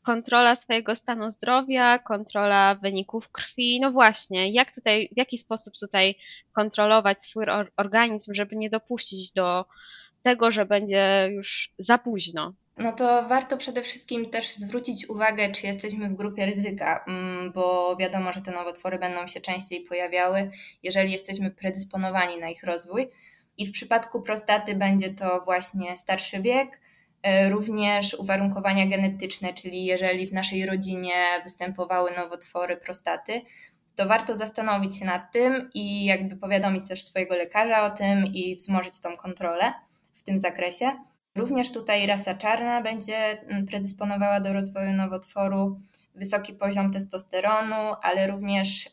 Kontrola 0.07 0.55
swojego 0.55 0.95
stanu 0.95 1.31
zdrowia, 1.31 1.99
kontrola 1.99 2.75
wyników 2.75 3.29
krwi. 3.29 3.79
No 3.79 3.91
właśnie, 3.91 4.51
jak 4.51 4.75
tutaj, 4.75 5.09
w 5.11 5.17
jaki 5.17 5.37
sposób 5.37 5.73
tutaj 5.79 6.15
kontrolować 6.51 7.23
swój 7.23 7.45
organizm, 7.77 8.33
żeby 8.33 8.55
nie 8.55 8.69
dopuścić 8.69 9.31
do 9.31 9.65
tego, 10.23 10.51
że 10.51 10.65
będzie 10.65 11.29
już 11.31 11.73
za 11.79 11.97
późno 11.97 12.53
no 12.77 12.91
to 12.91 13.27
warto 13.27 13.57
przede 13.57 13.81
wszystkim 13.81 14.29
też 14.29 14.55
zwrócić 14.55 15.09
uwagę, 15.09 15.51
czy 15.51 15.67
jesteśmy 15.67 16.09
w 16.09 16.15
grupie 16.15 16.45
ryzyka, 16.45 17.03
mm, 17.07 17.51
bo 17.51 17.95
wiadomo, 17.99 18.33
że 18.33 18.41
te 18.41 18.51
nowotwory 18.51 18.99
będą 18.99 19.27
się 19.27 19.41
częściej 19.41 19.81
pojawiały, 19.81 20.51
jeżeli 20.83 21.11
jesteśmy 21.11 21.51
predysponowani 21.51 22.37
na 22.37 22.49
ich 22.49 22.63
rozwój. 22.63 23.07
I 23.57 23.67
w 23.67 23.71
przypadku 23.71 24.21
prostaty 24.21 24.75
będzie 24.75 25.09
to 25.09 25.41
właśnie 25.45 25.97
starszy 25.97 26.41
wiek, 26.41 26.81
również 27.49 28.13
uwarunkowania 28.13 28.87
genetyczne, 28.87 29.53
czyli 29.53 29.85
jeżeli 29.85 30.27
w 30.27 30.33
naszej 30.33 30.65
rodzinie 30.65 31.13
występowały 31.43 32.11
nowotwory 32.17 32.77
prostaty, 32.77 33.41
to 33.95 34.05
warto 34.05 34.35
zastanowić 34.35 34.99
się 34.99 35.05
nad 35.05 35.31
tym 35.31 35.69
i 35.73 36.05
jakby 36.05 36.37
powiadomić 36.37 36.87
też 36.87 37.03
swojego 37.03 37.35
lekarza 37.35 37.85
o 37.85 37.89
tym 37.89 38.25
i 38.25 38.55
wzmożyć 38.55 39.01
tą 39.01 39.17
kontrolę 39.17 39.73
w 40.13 40.23
tym 40.23 40.39
zakresie. 40.39 40.91
Również 41.35 41.71
tutaj 41.71 42.07
rasa 42.07 42.35
czarna 42.35 42.81
będzie 42.81 43.41
mm, 43.41 43.65
predysponowała 43.65 44.39
do 44.39 44.53
rozwoju 44.53 44.93
nowotworu, 44.93 45.81
wysoki 46.15 46.53
poziom 46.53 46.91
testosteronu, 46.91 47.93
ale 48.01 48.27
również 48.27 48.85
y, 48.85 48.89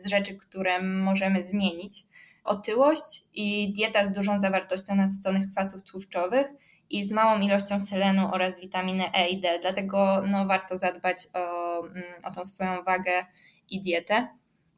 z 0.00 0.10
rzeczy, 0.10 0.36
które 0.36 0.82
możemy 0.82 1.44
zmienić. 1.44 2.04
Otyłość 2.44 3.24
i 3.34 3.72
dieta 3.72 4.06
z 4.06 4.12
dużą 4.12 4.38
zawartością 4.38 4.94
nasyconych 4.94 5.50
kwasów 5.50 5.82
tłuszczowych 5.82 6.46
i 6.90 7.04
z 7.04 7.12
małą 7.12 7.40
ilością 7.40 7.80
selenu 7.80 8.28
oraz 8.32 8.60
witaminy 8.60 9.12
E 9.14 9.28
i 9.28 9.40
D. 9.40 9.58
Dlatego 9.62 10.22
no, 10.26 10.46
warto 10.46 10.76
zadbać 10.76 11.16
o, 11.34 11.78
mm, 11.86 12.02
o 12.22 12.30
tą 12.30 12.44
swoją 12.44 12.82
wagę 12.84 13.26
i 13.68 13.80
dietę, 13.80 14.28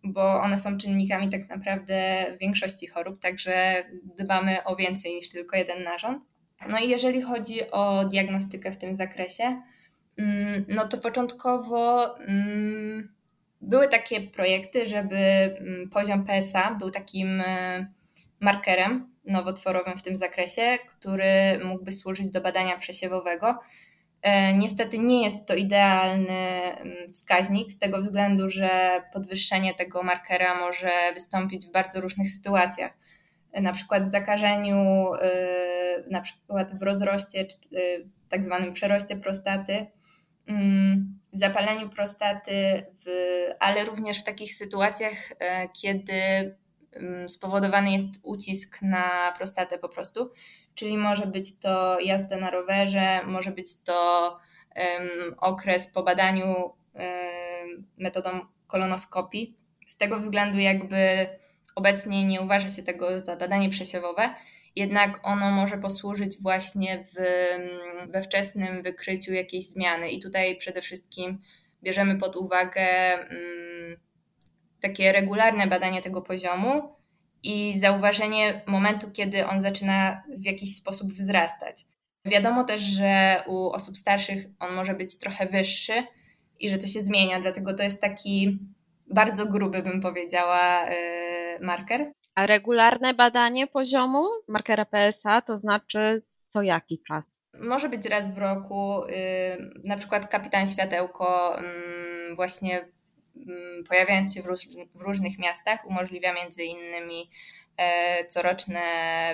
bo 0.05 0.41
one 0.41 0.59
są 0.59 0.79
czynnikami 0.79 1.29
tak 1.29 1.49
naprawdę 1.49 2.27
większości 2.41 2.87
chorób, 2.87 3.21
także 3.21 3.85
dbamy 4.19 4.65
o 4.65 4.77
więcej 4.77 5.15
niż 5.15 5.29
tylko 5.29 5.57
jeden 5.57 5.85
narząd. 5.85 6.23
No 6.69 6.79
i 6.79 6.89
jeżeli 6.89 7.23
chodzi 7.23 7.71
o 7.71 8.05
diagnostykę 8.05 8.73
w 8.73 8.79
tym 8.79 8.97
zakresie, 8.97 9.63
mm, 10.17 10.65
no 10.69 10.89
to 10.89 10.99
początkowo 10.99 12.17
mm, 12.19 13.15
były 13.61 13.89
takie 13.89 14.21
projekty, 14.21 14.87
żeby 14.87 15.17
poziom 15.93 16.25
PSA 16.25 16.75
był 16.75 16.91
takim 16.91 17.41
e, 17.41 17.87
markerem 18.41 19.12
nowotworowym 19.25 19.97
w 19.97 20.03
tym 20.03 20.17
zakresie, 20.17 20.79
który 20.89 21.61
mógłby 21.65 21.93
służyć 21.93 22.31
do 22.31 22.41
badania 22.41 22.79
przesiewowego. 22.79 23.59
E, 24.23 24.55
niestety 24.55 24.99
nie 24.99 25.25
jest 25.25 25.47
to 25.47 25.55
idealny 25.55 26.37
wskaźnik 27.13 27.73
z 27.73 27.79
tego 27.79 28.01
względu, 28.01 28.51
że 28.51 29.03
podwyższenie 29.13 29.75
tego 29.75 30.03
markera 30.03 30.61
może 30.61 30.91
wystąpić 31.15 31.67
w 31.67 31.73
bardzo 31.73 32.01
różnych 32.01 32.31
sytuacjach 32.31 32.93
na 33.61 33.73
przykład 33.73 34.05
w 34.05 34.09
zakażeniu, 34.09 35.15
y, 35.15 36.11
na 36.11 36.21
przykład 36.21 36.79
w 36.79 36.83
rozroście, 36.83 37.47
tak 38.29 38.45
zwanym 38.45 38.73
przeroście 38.73 39.17
prostaty, 39.17 39.87
mm, 40.47 41.19
w 41.33 41.39
zapaleniu 41.39 41.89
prostaty, 41.89 42.87
ale 43.61 43.85
również 43.85 44.21
w 44.21 44.25
takich 44.25 44.55
sytuacjach, 44.55 45.33
e, 45.39 45.69
kiedy 45.69 46.13
mm, 46.13 46.55
spowodowany 47.29 47.93
jest 47.93 48.09
ucisk 48.23 48.83
na 48.83 49.35
prostatę 49.37 49.79
po 49.79 49.89
prostu, 49.89 50.31
czyli 50.75 50.99
może 50.99 51.27
być 51.27 51.59
to 51.59 52.01
jazda 52.01 52.37
na 52.37 52.51
rowerze, 52.51 53.21
może 53.27 53.51
być 53.51 53.83
to 53.83 54.39
okres 55.39 55.93
po 55.93 56.03
badaniu 56.03 56.73
metodą 57.99 58.31
kolonoskopii. 58.67 59.57
Z 59.87 59.97
tego 59.97 60.19
względu 60.19 60.59
jakby 60.59 61.29
Obecnie 61.75 62.25
nie 62.25 62.41
uważa 62.41 62.69
się 62.69 62.83
tego 62.83 63.19
za 63.25 63.37
badanie 63.37 63.71
przesiewowe, 63.71 64.35
jednak 64.77 65.21
ono 65.23 65.51
może 65.51 65.79
posłużyć 65.79 66.43
właśnie 66.43 67.07
w, 67.15 67.17
we 68.11 68.23
wczesnym 68.23 68.83
wykryciu 68.83 69.33
jakiejś 69.33 69.65
zmiany. 69.65 70.11
I 70.11 70.21
tutaj 70.21 70.57
przede 70.57 70.83
wszystkim 70.83 71.43
bierzemy 71.83 72.17
pod 72.17 72.37
uwagę 72.37 72.87
takie 74.83 75.13
regularne 75.13 75.67
badanie 75.67 76.03
tego 76.03 76.23
poziomu 76.23 76.97
i 77.43 77.79
zauważenie 77.79 78.63
momentu, 78.67 79.11
kiedy 79.11 79.47
on 79.47 79.61
zaczyna 79.61 80.23
w 80.29 80.45
jakiś 80.45 80.77
sposób 80.77 81.13
wzrastać. 81.13 81.87
Wiadomo 82.25 82.65
też, 82.65 82.81
że 82.81 83.43
u 83.47 83.71
osób 83.71 83.97
starszych 83.97 84.45
on 84.61 84.75
może 84.75 84.95
być 84.95 85.19
trochę 85.19 85.47
wyższy 85.47 85.93
i 86.61 86.71
że 86.71 86.79
to 86.79 86.87
się 86.87 87.01
zmienia, 87.01 87.41
dlatego 87.41 87.75
to 87.75 87.83
jest 87.83 88.01
taki 88.01 88.59
bardzo 89.07 89.47
gruby, 89.47 89.83
bym 89.83 90.01
powiedziała, 90.01 90.85
y, 90.91 91.61
marker. 91.61 92.13
A 92.35 92.47
regularne 92.47 93.15
badanie 93.15 93.67
poziomu 93.67 94.27
markera 94.49 94.85
PSA 94.85 95.41
to 95.41 95.59
znaczy 95.59 96.23
co 96.47 96.63
jaki 96.63 97.03
czas? 97.09 97.41
Może 97.61 97.89
być 97.89 98.07
raz 98.07 98.35
w 98.35 98.39
roku, 98.39 99.05
y, 99.05 99.11
na 99.85 99.97
przykład 99.97 100.29
kapitan 100.29 100.67
światełko 100.67 101.59
mm, 101.59 102.37
właśnie 102.37 102.89
pojawiając 103.89 104.35
się 104.35 104.43
w, 104.43 104.47
róż, 104.47 104.61
w 104.95 105.01
różnych 105.01 105.39
miastach, 105.39 105.87
umożliwia 105.87 106.33
między 106.33 106.65
innymi 106.65 107.31
e, 107.77 108.25
coroczne 108.25 108.81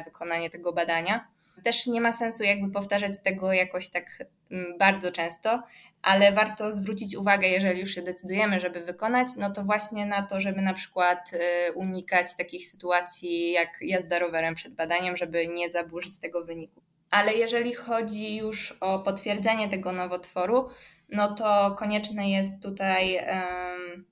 wykonanie 0.04 0.50
tego 0.50 0.72
badania. 0.72 1.28
Też 1.64 1.86
nie 1.86 2.00
ma 2.00 2.12
sensu 2.12 2.44
jakby 2.44 2.72
powtarzać 2.72 3.12
tego 3.24 3.52
jakoś 3.52 3.88
tak 3.88 4.06
mm, 4.50 4.78
bardzo 4.78 5.12
często, 5.12 5.62
ale 6.02 6.32
warto 6.32 6.72
zwrócić 6.72 7.16
uwagę, 7.16 7.48
jeżeli 7.48 7.80
już 7.80 7.94
się 7.94 8.02
decydujemy, 8.02 8.60
żeby 8.60 8.80
wykonać, 8.80 9.28
no 9.38 9.50
to 9.50 9.64
właśnie 9.64 10.06
na 10.06 10.22
to, 10.22 10.40
żeby 10.40 10.62
na 10.62 10.74
przykład 10.74 11.30
y, 11.68 11.72
unikać 11.72 12.36
takich 12.36 12.68
sytuacji 12.68 13.52
jak 13.52 13.68
jazda 13.80 14.18
rowerem 14.18 14.54
przed 14.54 14.74
badaniem, 14.74 15.16
żeby 15.16 15.48
nie 15.48 15.70
zaburzyć 15.70 16.20
tego 16.20 16.44
wyniku. 16.44 16.82
Ale 17.10 17.34
jeżeli 17.34 17.74
chodzi 17.74 18.36
już 18.36 18.76
o 18.80 18.98
potwierdzenie 18.98 19.68
tego 19.68 19.92
nowotworu, 19.92 20.68
no 21.08 21.34
to 21.34 21.74
konieczne 21.78 22.30
jest 22.30 22.62
tutaj, 22.62 23.18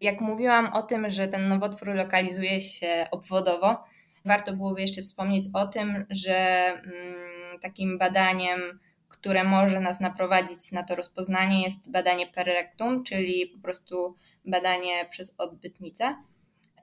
jak 0.01 0.21
mówiłam 0.21 0.67
o 0.73 0.83
tym, 0.83 1.11
że 1.11 1.29
ten 1.29 1.49
nowotwór 1.49 1.89
lokalizuje 1.89 2.61
się 2.61 3.07
obwodowo, 3.11 3.85
warto 4.25 4.53
byłoby 4.53 4.81
jeszcze 4.81 5.03
wspomnieć 5.03 5.45
o 5.55 5.67
tym, 5.67 6.07
że 6.11 6.67
mm, 6.67 7.61
takim 7.61 7.99
badaniem 7.99 8.79
które 9.27 9.45
może 9.45 9.81
nas 9.81 10.01
naprowadzić 10.01 10.73
na 10.73 10.83
to 10.83 10.95
rozpoznanie, 10.95 11.63
jest 11.63 11.91
badanie 11.91 12.27
per 12.27 12.47
rectum, 12.47 13.05
czyli 13.05 13.47
po 13.47 13.63
prostu 13.63 14.15
badanie 14.45 15.09
przez 15.11 15.35
odbytnicę. 15.39 16.17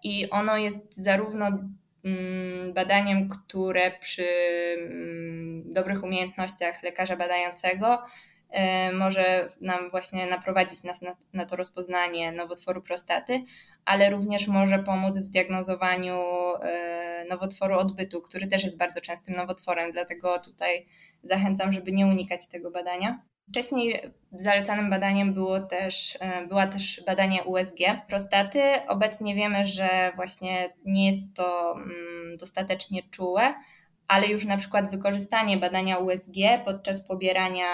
I 0.03 0.29
ono 0.29 0.57
jest 0.57 0.95
zarówno 0.95 1.45
mm, 1.45 2.73
badaniem, 2.73 3.29
które 3.29 3.91
przy 3.91 4.25
mm, 4.77 5.73
dobrych 5.73 6.03
umiejętnościach 6.03 6.83
lekarza 6.83 7.15
badającego 7.15 8.03
może 8.93 9.49
nam 9.61 9.91
właśnie 9.91 10.25
naprowadzić 10.25 10.83
nas 10.83 11.01
na, 11.01 11.15
na 11.33 11.45
to 11.45 11.55
rozpoznanie 11.55 12.31
nowotworu 12.31 12.81
prostaty, 12.81 13.43
ale 13.85 14.09
również 14.09 14.47
może 14.47 14.79
pomóc 14.79 15.17
w 15.17 15.25
zdiagnozowaniu 15.25 16.21
e, 16.61 17.25
nowotworu 17.29 17.77
odbytu, 17.77 18.21
który 18.21 18.47
też 18.47 18.63
jest 18.63 18.77
bardzo 18.77 19.01
częstym 19.01 19.35
nowotworem, 19.35 19.91
dlatego 19.91 20.39
tutaj 20.39 20.85
zachęcam, 21.23 21.73
żeby 21.73 21.91
nie 21.91 22.05
unikać 22.07 22.47
tego 22.47 22.71
badania. 22.71 23.19
Wcześniej 23.49 24.01
zalecanym 24.31 24.89
badaniem 24.89 25.33
było 25.33 25.59
też, 25.59 26.17
e, 26.19 26.47
była 26.47 26.67
też 26.67 27.03
badanie 27.05 27.43
USG 27.43 27.77
prostaty. 28.07 28.61
Obecnie 28.87 29.35
wiemy, 29.35 29.65
że 29.65 30.11
właśnie 30.15 30.73
nie 30.85 31.05
jest 31.05 31.35
to 31.35 31.75
mm, 31.75 32.37
dostatecznie 32.37 33.03
czułe, 33.11 33.53
ale 34.07 34.27
już 34.27 34.45
na 34.45 34.57
przykład 34.57 34.91
wykorzystanie 34.91 35.57
badania 35.57 35.97
USG 35.97 36.35
podczas 36.65 37.07
pobierania 37.07 37.65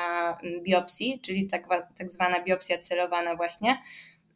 mm, 0.43 0.63
biopsji, 0.63 1.19
czyli 1.21 1.47
tak, 1.47 1.67
tak 1.97 2.11
zwana 2.11 2.43
biopsja 2.43 2.77
celowana 2.77 3.35
właśnie, 3.35 3.77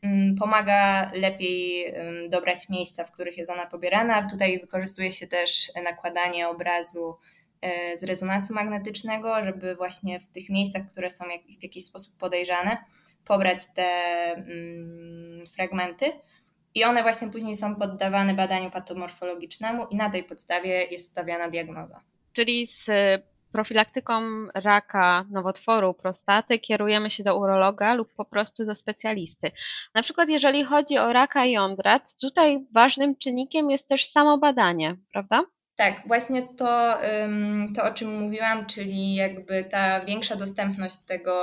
Mm, 0.03 0.35
pomaga 0.35 1.12
lepiej 1.13 1.93
dobrać 2.29 2.69
miejsca, 2.69 3.03
w 3.03 3.12
których 3.12 3.38
jest 3.38 3.51
ona 3.51 3.65
pobierana. 3.65 4.27
Tutaj 4.29 4.59
wykorzystuje 4.59 5.12
się 5.12 5.27
też 5.27 5.71
nakładanie 5.83 6.47
obrazu 6.47 7.15
e, 7.62 7.97
z 7.97 8.03
rezonansu 8.03 8.53
magnetycznego, 8.53 9.43
żeby 9.43 9.75
właśnie 9.75 10.19
w 10.19 10.29
tych 10.29 10.50
miejscach, 10.50 10.81
które 10.91 11.09
są 11.09 11.25
w 11.59 11.63
jakiś 11.63 11.85
sposób 11.85 12.17
podejrzane, 12.17 12.77
pobrać 13.25 13.59
te 13.75 13.83
mm, 14.33 15.47
fragmenty. 15.55 16.12
I 16.75 16.84
one 16.84 17.01
właśnie 17.03 17.30
później 17.30 17.56
są 17.56 17.75
poddawane 17.75 18.34
badaniu 18.34 18.72
patomorfologicznemu 18.72 19.88
i 19.88 19.96
na 19.96 20.10
tej 20.10 20.24
podstawie 20.24 20.86
jest 20.86 21.12
stawiana 21.12 21.50
diagnoza. 21.50 22.00
Czyli 22.34 22.68
z 22.68 22.89
profilaktyką 23.51 24.22
raka 24.56 25.25
nowotworu 25.30 25.94
prostaty 25.94 26.60
kierujemy 26.60 27.10
się 27.10 27.24
do 27.24 27.39
urologa 27.39 27.94
lub 27.94 28.13
po 28.13 28.25
prostu 28.25 28.65
do 28.65 28.75
specjalisty. 28.75 29.51
Na 29.94 30.03
przykład 30.03 30.30
jeżeli 30.30 30.63
chodzi 30.63 30.98
o 30.98 31.13
raka 31.13 31.46
jądra, 31.46 32.00
to 32.00 32.06
tutaj 32.22 32.65
ważnym 32.72 33.15
czynnikiem 33.15 33.70
jest 33.70 33.88
też 33.88 34.06
samo 34.06 34.38
badanie, 34.38 34.98
prawda? 35.12 35.44
Tak, 35.75 36.01
właśnie 36.08 36.42
to, 36.42 36.98
to, 37.75 37.84
o 37.84 37.92
czym 37.94 38.22
mówiłam, 38.22 38.65
czyli 38.65 39.15
jakby 39.15 39.63
ta 39.63 40.06
większa 40.06 40.36
dostępność 40.36 40.96
tego 40.98 41.34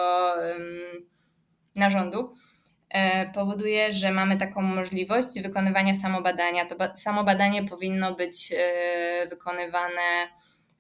narządu 1.77 2.21
e, 2.21 2.50
powoduje, 3.35 3.93
że 3.93 4.13
mamy 4.13 4.37
taką 4.37 4.63
możliwość 4.63 5.41
wykonywania 5.41 5.95
samobadania. 5.95 6.67
To 6.67 6.77
samobadanie 6.95 7.65
powinno 7.65 8.15
być 8.15 8.53
e, 8.53 9.27
wykonywane 9.27 10.29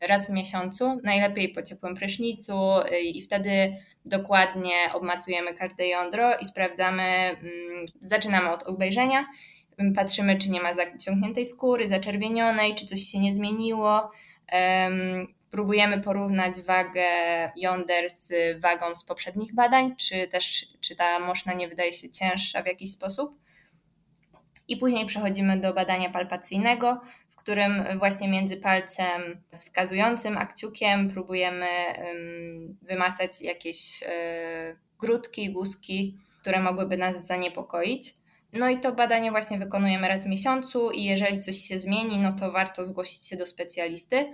raz 0.00 0.26
w 0.26 0.30
miesiącu, 0.30 1.00
najlepiej 1.04 1.48
po 1.48 1.62
ciepłym 1.62 1.94
prysznicu 1.94 2.54
y, 2.92 3.00
i 3.00 3.22
wtedy 3.22 3.76
dokładnie 4.04 4.74
obmacujemy 4.92 5.54
każde 5.54 5.88
jądro 5.88 6.36
i 6.38 6.44
sprawdzamy, 6.44 7.02
mm, 7.02 7.86
zaczynamy 8.00 8.50
od 8.50 8.62
obejrzenia, 8.62 9.26
patrzymy, 9.96 10.38
czy 10.38 10.50
nie 10.50 10.62
ma 10.62 10.74
zaciągniętej 10.74 11.46
skóry, 11.46 11.88
zaczerwienionej, 11.88 12.74
czy 12.74 12.86
coś 12.86 13.00
się 13.00 13.18
nie 13.18 13.34
zmieniło. 13.34 14.10
Próbujemy 15.50 16.00
porównać 16.00 16.60
wagę 16.60 17.04
jąder 17.56 18.10
z 18.10 18.32
wagą 18.60 18.96
z 18.96 19.04
poprzednich 19.04 19.54
badań, 19.54 19.96
czy 19.96 20.28
też 20.28 20.66
czy 20.80 20.96
ta 20.96 21.18
moszna 21.18 21.52
nie 21.52 21.68
wydaje 21.68 21.92
się 21.92 22.10
cięższa 22.10 22.62
w 22.62 22.66
jakiś 22.66 22.92
sposób. 22.92 23.36
I 24.68 24.76
później 24.76 25.06
przechodzimy 25.06 25.56
do 25.56 25.74
badania 25.74 26.10
palpacyjnego, 26.10 27.00
którym 27.40 27.98
właśnie 27.98 28.28
między 28.28 28.56
palcem 28.56 29.42
wskazującym 29.58 30.38
a 30.38 30.46
kciukiem 30.46 31.10
próbujemy 31.10 31.66
wymacać 32.82 33.42
jakieś 33.42 34.02
e, 34.02 34.76
grudki, 34.98 35.52
guzki, 35.52 36.18
które 36.40 36.60
mogłyby 36.60 36.96
nas 36.96 37.26
zaniepokoić. 37.26 38.14
No 38.52 38.68
i 38.68 38.80
to 38.80 38.92
badanie 38.92 39.30
właśnie 39.30 39.58
wykonujemy 39.58 40.08
raz 40.08 40.24
w 40.24 40.28
miesiącu 40.28 40.90
i 40.90 41.04
jeżeli 41.04 41.38
coś 41.38 41.56
się 41.56 41.78
zmieni, 41.78 42.18
no 42.18 42.32
to 42.32 42.52
warto 42.52 42.86
zgłosić 42.86 43.26
się 43.26 43.36
do 43.36 43.46
specjalisty. 43.46 44.32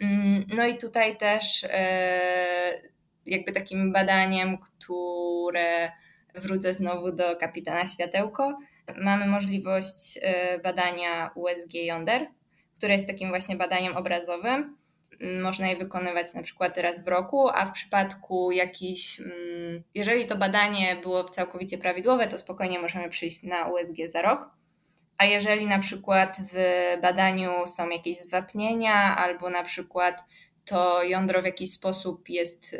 Mm, 0.00 0.44
no 0.56 0.66
i 0.66 0.78
tutaj 0.78 1.16
też 1.16 1.64
e, 1.70 2.82
jakby 3.26 3.52
takim 3.52 3.92
badaniem, 3.92 4.58
które 4.58 5.92
wrócę 6.34 6.74
znowu 6.74 7.12
do 7.12 7.36
kapitana 7.36 7.86
Światełko, 7.86 8.58
mamy 8.96 9.26
możliwość 9.26 10.18
e, 10.22 10.58
badania 10.58 11.30
USG 11.34 11.74
jąder, 11.74 12.26
które 12.76 12.92
jest 12.92 13.06
takim 13.06 13.28
właśnie 13.28 13.56
badaniem 13.56 13.96
obrazowym. 13.96 14.76
Mm, 15.20 15.42
można 15.42 15.68
je 15.68 15.76
wykonywać 15.76 16.34
na 16.34 16.42
przykład 16.42 16.78
raz 16.78 17.04
w 17.04 17.08
roku, 17.08 17.48
a 17.48 17.66
w 17.66 17.72
przypadku 17.72 18.50
jakiś, 18.50 19.20
mm, 19.20 19.82
jeżeli 19.94 20.26
to 20.26 20.36
badanie 20.36 20.96
było 21.02 21.24
całkowicie 21.24 21.78
prawidłowe, 21.78 22.26
to 22.26 22.38
spokojnie 22.38 22.78
możemy 22.78 23.08
przyjść 23.08 23.42
na 23.42 23.66
USG 23.66 23.96
za 24.06 24.22
rok. 24.22 24.50
A 25.18 25.24
jeżeli 25.24 25.66
na 25.66 25.78
przykład 25.78 26.38
w 26.52 26.56
badaniu 27.02 27.50
są 27.66 27.88
jakieś 27.88 28.18
zwapnienia, 28.18 29.16
albo 29.16 29.50
na 29.50 29.62
przykład 29.62 30.24
to 30.64 31.02
jądro 31.02 31.42
w 31.42 31.44
jakiś 31.44 31.70
sposób 31.70 32.28
jest 32.28 32.76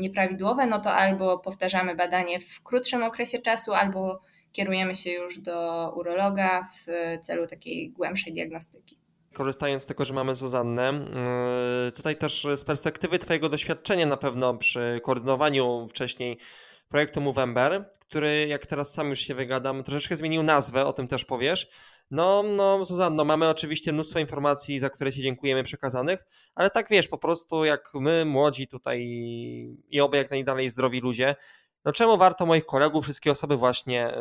nieprawidłowe, 0.00 0.66
no 0.66 0.80
to 0.80 0.92
albo 0.92 1.38
powtarzamy 1.38 1.94
badanie 1.94 2.40
w 2.40 2.62
krótszym 2.62 3.02
okresie 3.02 3.38
czasu, 3.38 3.72
albo 3.72 4.20
kierujemy 4.52 4.94
się 4.94 5.10
już 5.10 5.38
do 5.38 5.90
urologa 5.96 6.68
w 6.76 6.86
celu 7.22 7.46
takiej 7.46 7.90
głębszej 7.90 8.32
diagnostyki. 8.32 8.98
Korzystając 9.32 9.82
z 9.82 9.86
tego, 9.86 10.04
że 10.04 10.14
mamy 10.14 10.34
Zuzannę, 10.34 10.92
yy, 11.84 11.92
tutaj 11.92 12.16
też 12.16 12.46
z 12.54 12.64
perspektywy 12.64 13.18
Twojego 13.18 13.48
doświadczenia 13.48 14.06
na 14.06 14.16
pewno 14.16 14.54
przy 14.54 15.00
koordynowaniu 15.04 15.86
wcześniej 15.88 16.38
projektu 16.92 17.20
Movember, 17.20 17.84
który 18.00 18.46
jak 18.46 18.66
teraz 18.66 18.94
sam 18.94 19.10
już 19.10 19.20
się 19.20 19.34
wygadam, 19.34 19.82
troszeczkę 19.82 20.16
zmienił 20.16 20.42
nazwę, 20.42 20.86
o 20.86 20.92
tym 20.92 21.08
też 21.08 21.24
powiesz. 21.24 21.68
No, 22.10 22.42
no, 22.42 22.84
Zuzanno, 22.84 23.24
mamy 23.24 23.48
oczywiście 23.48 23.92
mnóstwo 23.92 24.18
informacji, 24.18 24.78
za 24.78 24.90
które 24.90 25.12
Ci 25.12 25.22
dziękujemy 25.22 25.64
przekazanych, 25.64 26.24
ale 26.54 26.70
tak 26.70 26.88
wiesz, 26.90 27.08
po 27.08 27.18
prostu 27.18 27.64
jak 27.64 27.90
my, 27.94 28.24
młodzi 28.24 28.68
tutaj 28.68 29.00
i 29.88 30.00
oby 30.00 30.16
jak 30.16 30.30
najdalej 30.30 30.68
zdrowi 30.68 31.00
ludzie, 31.00 31.34
no 31.84 31.92
czemu 31.92 32.16
warto 32.16 32.46
moich 32.46 32.66
kolegów, 32.66 33.04
wszystkie 33.04 33.30
osoby 33.30 33.56
właśnie 33.56 34.12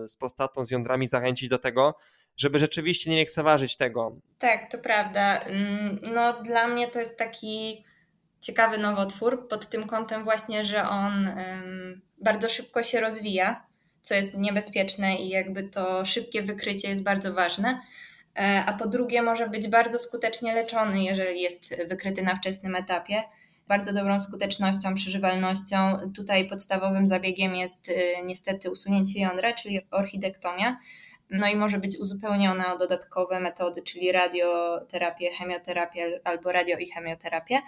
yy, 0.00 0.08
z 0.08 0.16
prostatą, 0.16 0.64
z 0.64 0.70
jądrami 0.70 1.06
zachęcić 1.06 1.48
do 1.48 1.58
tego, 1.58 1.94
żeby 2.36 2.58
rzeczywiście 2.58 3.10
nie 3.10 3.16
lekceważyć 3.16 3.76
tego? 3.76 4.16
Tak, 4.38 4.70
to 4.70 4.78
prawda. 4.78 5.40
Mm, 5.40 5.98
no 6.14 6.42
dla 6.42 6.68
mnie 6.68 6.88
to 6.88 6.98
jest 6.98 7.18
taki 7.18 7.84
ciekawy 8.44 8.78
nowotwór 8.78 9.48
pod 9.48 9.68
tym 9.68 9.86
kątem 9.86 10.24
właśnie, 10.24 10.64
że 10.64 10.88
on 10.88 11.30
bardzo 12.18 12.48
szybko 12.48 12.82
się 12.82 13.00
rozwija, 13.00 13.66
co 14.00 14.14
jest 14.14 14.38
niebezpieczne 14.38 15.16
i 15.16 15.28
jakby 15.28 15.62
to 15.62 16.04
szybkie 16.04 16.42
wykrycie 16.42 16.88
jest 16.88 17.02
bardzo 17.02 17.32
ważne. 17.32 17.80
E, 18.36 18.64
a 18.66 18.72
po 18.72 18.88
drugie 18.88 19.22
może 19.22 19.48
być 19.48 19.68
bardzo 19.68 19.98
skutecznie 19.98 20.54
leczony, 20.54 21.02
jeżeli 21.02 21.40
jest 21.40 21.74
wykryty 21.88 22.22
na 22.22 22.36
wczesnym 22.36 22.76
etapie 22.76 23.24
bardzo 23.68 23.92
dobrą 23.92 24.20
skutecznością, 24.20 24.94
przeżywalnością. 24.94 25.96
Tutaj 26.16 26.48
podstawowym 26.48 27.08
zabiegiem 27.08 27.54
jest 27.54 27.88
y, 27.88 27.94
niestety 28.24 28.70
usunięcie 28.70 29.20
jądra, 29.20 29.52
czyli 29.52 29.80
orchidektomia. 29.90 30.78
No 31.30 31.48
i 31.48 31.56
może 31.56 31.78
być 31.78 31.98
uzupełniona 31.98 32.74
o 32.74 32.78
dodatkowe 32.78 33.40
metody, 33.40 33.82
czyli 33.82 34.12
radioterapię, 34.12 35.30
chemioterapię 35.30 36.20
albo 36.24 36.52
radio 36.52 36.78
i 36.78 36.86
chemioterapię. 36.90 37.60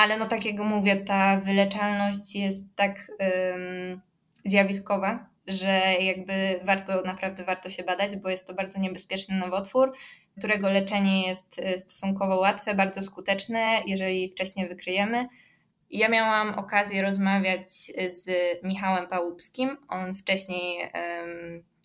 Ale 0.00 0.16
no 0.16 0.26
tak 0.26 0.44
jak 0.46 0.58
mówię, 0.58 0.96
ta 0.96 1.40
wyleczalność 1.40 2.36
jest 2.36 2.76
tak 2.76 3.12
um, 3.18 4.00
zjawiskowa, 4.44 5.26
że 5.46 5.80
jakby 6.00 6.60
warto, 6.64 7.02
naprawdę 7.02 7.44
warto 7.44 7.70
się 7.70 7.82
badać, 7.82 8.16
bo 8.16 8.28
jest 8.28 8.46
to 8.46 8.54
bardzo 8.54 8.80
niebezpieczny 8.80 9.36
nowotwór, 9.36 9.92
którego 10.38 10.68
leczenie 10.68 11.28
jest 11.28 11.58
e, 11.58 11.78
stosunkowo 11.78 12.36
łatwe, 12.36 12.74
bardzo 12.74 13.02
skuteczne, 13.02 13.82
jeżeli 13.86 14.28
wcześniej 14.28 14.68
wykryjemy. 14.68 15.26
Ja 15.90 16.08
miałam 16.08 16.58
okazję 16.58 17.02
rozmawiać 17.02 17.72
z 18.08 18.30
Michałem 18.62 19.06
Pałupskim. 19.06 19.76
On 19.88 20.14
wcześniej 20.14 20.90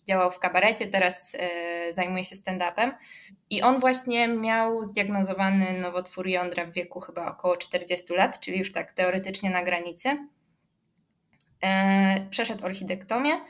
działał 0.08 0.30
w 0.30 0.38
kabarecie, 0.38 0.86
teraz 0.86 1.36
e, 1.38 1.92
zajmuje 1.92 2.24
się 2.24 2.36
stand-upem. 2.36 2.92
I 3.50 3.62
on 3.62 3.80
właśnie 3.80 4.28
miał 4.28 4.84
zdiagnozowany 4.84 5.72
nowotwór 5.72 6.28
jądra 6.28 6.64
w 6.64 6.72
wieku 6.72 7.00
chyba 7.00 7.26
około 7.26 7.56
40 7.56 8.14
lat, 8.14 8.40
czyli 8.40 8.58
już 8.58 8.72
tak 8.72 8.92
teoretycznie 8.92 9.50
na 9.50 9.62
granicy. 9.62 10.28
E, 11.64 12.26
przeszedł 12.30 12.66
orchidektomię 12.66 13.40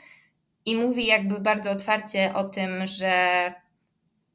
i 0.65 0.75
mówi 0.75 1.05
jakby 1.05 1.39
bardzo 1.39 1.71
otwarcie 1.71 2.33
o 2.33 2.43
tym, 2.43 2.87
że 2.87 3.53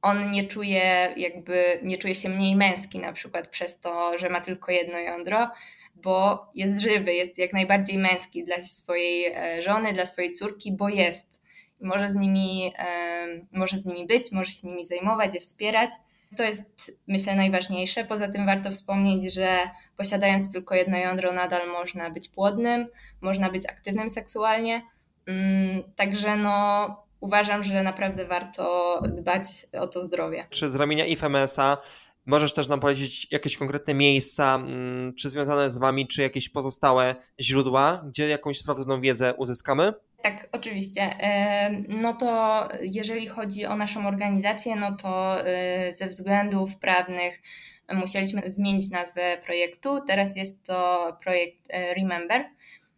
on 0.02 0.30
nie 0.30 0.44
czuje 0.44 1.14
jakby, 1.16 1.80
nie 1.82 1.98
czuje 1.98 2.14
się 2.14 2.28
mniej 2.28 2.56
męski 2.56 2.98
na 2.98 3.12
przykład 3.12 3.48
przez 3.48 3.80
to, 3.80 4.18
że 4.18 4.30
ma 4.30 4.40
tylko 4.40 4.72
jedno 4.72 4.98
jądro, 4.98 5.50
bo 5.94 6.46
jest 6.54 6.80
żywy, 6.80 7.14
jest 7.14 7.38
jak 7.38 7.52
najbardziej 7.52 7.98
męski 7.98 8.44
dla 8.44 8.56
swojej 8.56 9.26
e, 9.26 9.62
żony, 9.62 9.92
dla 9.92 10.06
swojej 10.06 10.32
córki, 10.32 10.72
bo 10.72 10.88
jest. 10.88 11.41
Może 11.82 12.10
z 12.10 12.14
nimi, 12.14 12.72
może 13.52 13.78
z 13.78 13.86
nimi 13.86 14.06
być, 14.06 14.32
może 14.32 14.50
się 14.50 14.68
nimi 14.68 14.84
zajmować, 14.84 15.34
je 15.34 15.40
wspierać. 15.40 15.90
To 16.36 16.42
jest, 16.42 16.92
myślę, 17.08 17.34
najważniejsze. 17.36 18.04
Poza 18.04 18.28
tym 18.28 18.46
warto 18.46 18.70
wspomnieć, 18.70 19.34
że 19.34 19.70
posiadając 19.96 20.52
tylko 20.52 20.74
jedno 20.74 20.98
jądro, 20.98 21.32
nadal 21.32 21.68
można 21.68 22.10
być 22.10 22.28
płodnym, 22.28 22.86
można 23.20 23.50
być 23.50 23.66
aktywnym 23.66 24.10
seksualnie. 24.10 24.82
Mm, 25.26 25.82
także 25.96 26.36
no, 26.36 26.86
uważam, 27.20 27.64
że 27.64 27.82
naprawdę 27.82 28.26
warto 28.26 29.00
dbać 29.08 29.44
o 29.72 29.86
to 29.86 30.04
zdrowie. 30.04 30.46
Czy 30.50 30.68
z 30.68 30.74
ramienia 30.74 31.06
IFMS-a 31.06 31.78
możesz 32.26 32.52
też 32.52 32.68
nam 32.68 32.80
powiedzieć 32.80 33.28
jakieś 33.30 33.56
konkretne 33.56 33.94
miejsca, 33.94 34.54
mm, 34.54 35.14
czy 35.14 35.30
związane 35.30 35.70
z 35.70 35.78
Wami, 35.78 36.06
czy 36.06 36.22
jakieś 36.22 36.48
pozostałe 36.48 37.14
źródła, 37.40 38.04
gdzie 38.08 38.28
jakąś 38.28 38.58
sprawdzoną 38.58 39.00
wiedzę 39.00 39.34
uzyskamy? 39.34 39.92
Tak, 40.22 40.48
oczywiście. 40.52 41.16
No 41.88 42.14
to 42.14 42.68
jeżeli 42.82 43.26
chodzi 43.26 43.66
o 43.66 43.76
naszą 43.76 44.06
organizację, 44.06 44.76
no 44.76 44.96
to 44.96 45.40
y, 45.88 45.92
ze 45.92 46.06
względów 46.06 46.76
prawnych 46.76 47.42
musieliśmy 47.92 48.42
zmienić 48.46 48.90
nazwę 48.90 49.38
projektu. 49.44 50.00
Teraz 50.06 50.36
jest 50.36 50.64
to 50.64 51.16
projekt 51.22 51.70
y, 51.70 51.94
Remember, 51.94 52.44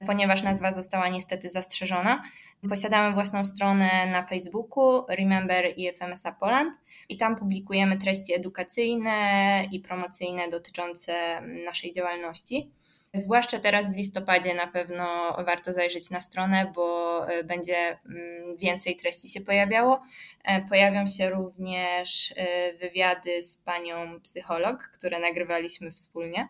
ponieważ 0.07 0.43
nazwa 0.43 0.73
została 0.73 1.09
niestety 1.09 1.51
zastrzeżona. 1.51 2.23
Posiadamy 2.69 3.15
własną 3.15 3.45
stronę 3.45 4.07
na 4.07 4.27
Facebooku 4.27 5.05
Remember 5.09 5.73
IFMSA 5.77 6.33
Poland 6.33 6.75
i 7.09 7.17
tam 7.17 7.37
publikujemy 7.37 7.99
treści 7.99 8.35
edukacyjne 8.35 9.65
i 9.73 9.81
promocyjne 9.81 10.49
dotyczące 10.49 11.41
naszej 11.65 11.93
działalności. 11.93 12.71
Zwłaszcza 13.17 13.59
teraz 13.59 13.93
w 13.93 13.97
listopadzie 13.97 14.55
na 14.55 14.67
pewno 14.67 15.37
warto 15.47 15.73
zajrzeć 15.73 16.11
na 16.11 16.21
stronę, 16.21 16.73
bo 16.75 17.29
e, 17.29 17.45
będzie 17.45 17.77
mm, 17.77 18.57
więcej 18.57 18.97
treści 18.97 19.29
się 19.29 19.41
pojawiało. 19.41 20.03
E, 20.45 20.63
pojawią 20.63 21.07
się 21.07 21.31
również 21.31 22.35
e, 22.37 22.73
wywiady 22.73 23.43
z 23.43 23.57
panią 23.57 24.21
psycholog, 24.21 24.83
które 24.83 25.21
nagrywaliśmy 25.21 25.91
wspólnie. 25.91 26.49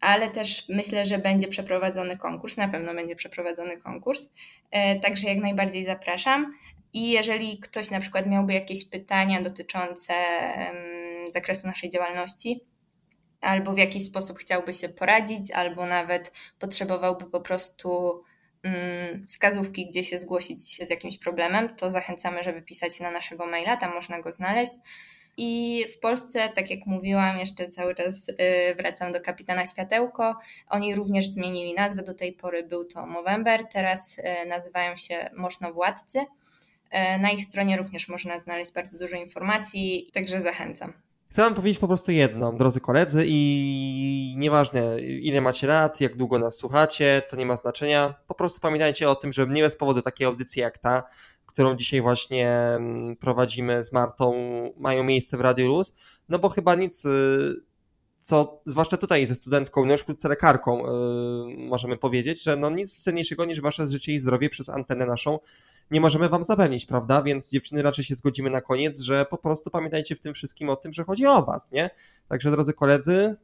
Ale 0.00 0.30
też 0.30 0.64
myślę, 0.68 1.06
że 1.06 1.18
będzie 1.18 1.48
przeprowadzony 1.48 2.16
konkurs, 2.16 2.56
na 2.56 2.68
pewno 2.68 2.94
będzie 2.94 3.16
przeprowadzony 3.16 3.76
konkurs. 3.76 4.28
Także 5.02 5.28
jak 5.28 5.38
najbardziej 5.38 5.84
zapraszam. 5.84 6.54
I 6.92 7.10
jeżeli 7.10 7.58
ktoś 7.58 7.90
na 7.90 8.00
przykład 8.00 8.26
miałby 8.26 8.52
jakieś 8.52 8.88
pytania 8.90 9.42
dotyczące 9.42 10.12
zakresu 11.30 11.66
naszej 11.66 11.90
działalności, 11.90 12.60
albo 13.40 13.72
w 13.72 13.78
jakiś 13.78 14.04
sposób 14.04 14.38
chciałby 14.38 14.72
się 14.72 14.88
poradzić, 14.88 15.50
albo 15.50 15.86
nawet 15.86 16.32
potrzebowałby 16.58 17.26
po 17.26 17.40
prostu 17.40 18.22
mm, 18.62 19.26
wskazówki, 19.26 19.86
gdzie 19.90 20.04
się 20.04 20.18
zgłosić 20.18 20.60
z 20.60 20.90
jakimś 20.90 21.18
problemem, 21.18 21.76
to 21.76 21.90
zachęcamy, 21.90 22.44
żeby 22.44 22.62
pisać 22.62 23.00
na 23.00 23.10
naszego 23.10 23.46
maila, 23.46 23.76
tam 23.76 23.94
można 23.94 24.20
go 24.20 24.32
znaleźć. 24.32 24.72
I 25.36 25.84
w 25.94 25.98
Polsce, 25.98 26.48
tak 26.48 26.70
jak 26.70 26.86
mówiłam, 26.86 27.38
jeszcze 27.38 27.68
cały 27.68 27.94
czas 27.94 28.28
y, 28.28 28.34
wracam 28.76 29.12
do 29.12 29.20
Kapitana 29.20 29.64
Światełko. 29.64 30.36
Oni 30.68 30.94
również 30.94 31.26
zmienili 31.26 31.74
nazwę, 31.74 32.02
do 32.02 32.14
tej 32.14 32.32
pory 32.32 32.62
był 32.62 32.84
to 32.84 33.06
Movember, 33.06 33.64
teraz 33.64 34.18
y, 34.18 34.48
nazywają 34.48 34.96
się 34.96 35.30
Możnowładcy. 35.36 36.18
Y, 36.18 37.18
na 37.18 37.30
ich 37.30 37.44
stronie 37.44 37.76
również 37.76 38.08
można 38.08 38.38
znaleźć 38.38 38.72
bardzo 38.72 38.98
dużo 38.98 39.16
informacji, 39.16 40.10
także 40.12 40.40
zachęcam. 40.40 40.92
Chcę 41.30 41.42
wam 41.42 41.54
powiedzieć 41.54 41.78
po 41.78 41.88
prostu 41.88 42.12
jedno, 42.12 42.52
drodzy 42.52 42.80
koledzy, 42.80 43.24
i 43.26 44.34
nieważne 44.36 45.00
ile 45.00 45.40
macie 45.40 45.66
lat, 45.66 46.00
jak 46.00 46.16
długo 46.16 46.38
nas 46.38 46.56
słuchacie, 46.56 47.22
to 47.28 47.36
nie 47.36 47.46
ma 47.46 47.56
znaczenia. 47.56 48.14
Po 48.26 48.34
prostu 48.34 48.60
pamiętajcie 48.60 49.08
o 49.08 49.14
tym, 49.14 49.32
że 49.32 49.46
nie 49.46 49.62
bez 49.62 49.76
powodu 49.76 50.02
takie 50.02 50.26
audycje 50.26 50.62
jak 50.62 50.78
ta, 50.78 51.02
którą 51.46 51.76
dzisiaj 51.76 52.00
właśnie 52.00 52.50
mm, 52.50 53.16
prowadzimy 53.16 53.82
z 53.82 53.92
Martą, 53.92 54.34
mają 54.76 55.04
miejsce 55.04 55.36
w 55.36 55.40
Radio 55.40 55.68
Luz, 55.68 55.92
no 56.28 56.38
bo 56.38 56.48
chyba 56.48 56.74
nic 56.74 57.04
y, 57.04 57.69
co 58.20 58.60
zwłaszcza 58.66 58.96
tutaj 58.96 59.26
ze 59.26 59.34
studentką, 59.34 59.84
no 59.84 59.92
już 59.92 60.00
wkrótce 60.00 60.28
lekarką, 60.28 60.78
yy, 60.78 61.68
możemy 61.68 61.96
powiedzieć, 61.96 62.42
że 62.42 62.56
no 62.56 62.70
nic 62.70 63.02
cenniejszego 63.02 63.44
niż 63.44 63.60
wasze 63.60 63.88
życie 63.88 64.12
i 64.12 64.18
zdrowie 64.18 64.50
przez 64.50 64.68
antenę 64.68 65.06
naszą 65.06 65.38
nie 65.90 66.00
możemy 66.00 66.28
wam 66.28 66.44
zapewnić, 66.44 66.86
prawda? 66.86 67.22
Więc 67.22 67.50
dziewczyny 67.50 67.82
raczej 67.82 68.04
się 68.04 68.14
zgodzimy 68.14 68.50
na 68.50 68.60
koniec, 68.60 69.00
że 69.00 69.24
po 69.24 69.38
prostu 69.38 69.70
pamiętajcie 69.70 70.16
w 70.16 70.20
tym 70.20 70.34
wszystkim 70.34 70.70
o 70.70 70.76
tym, 70.76 70.92
że 70.92 71.04
chodzi 71.04 71.26
o 71.26 71.42
was, 71.44 71.72
nie? 71.72 71.90
Także 72.28 72.50
drodzy 72.50 72.72
koledzy, 72.72 73.36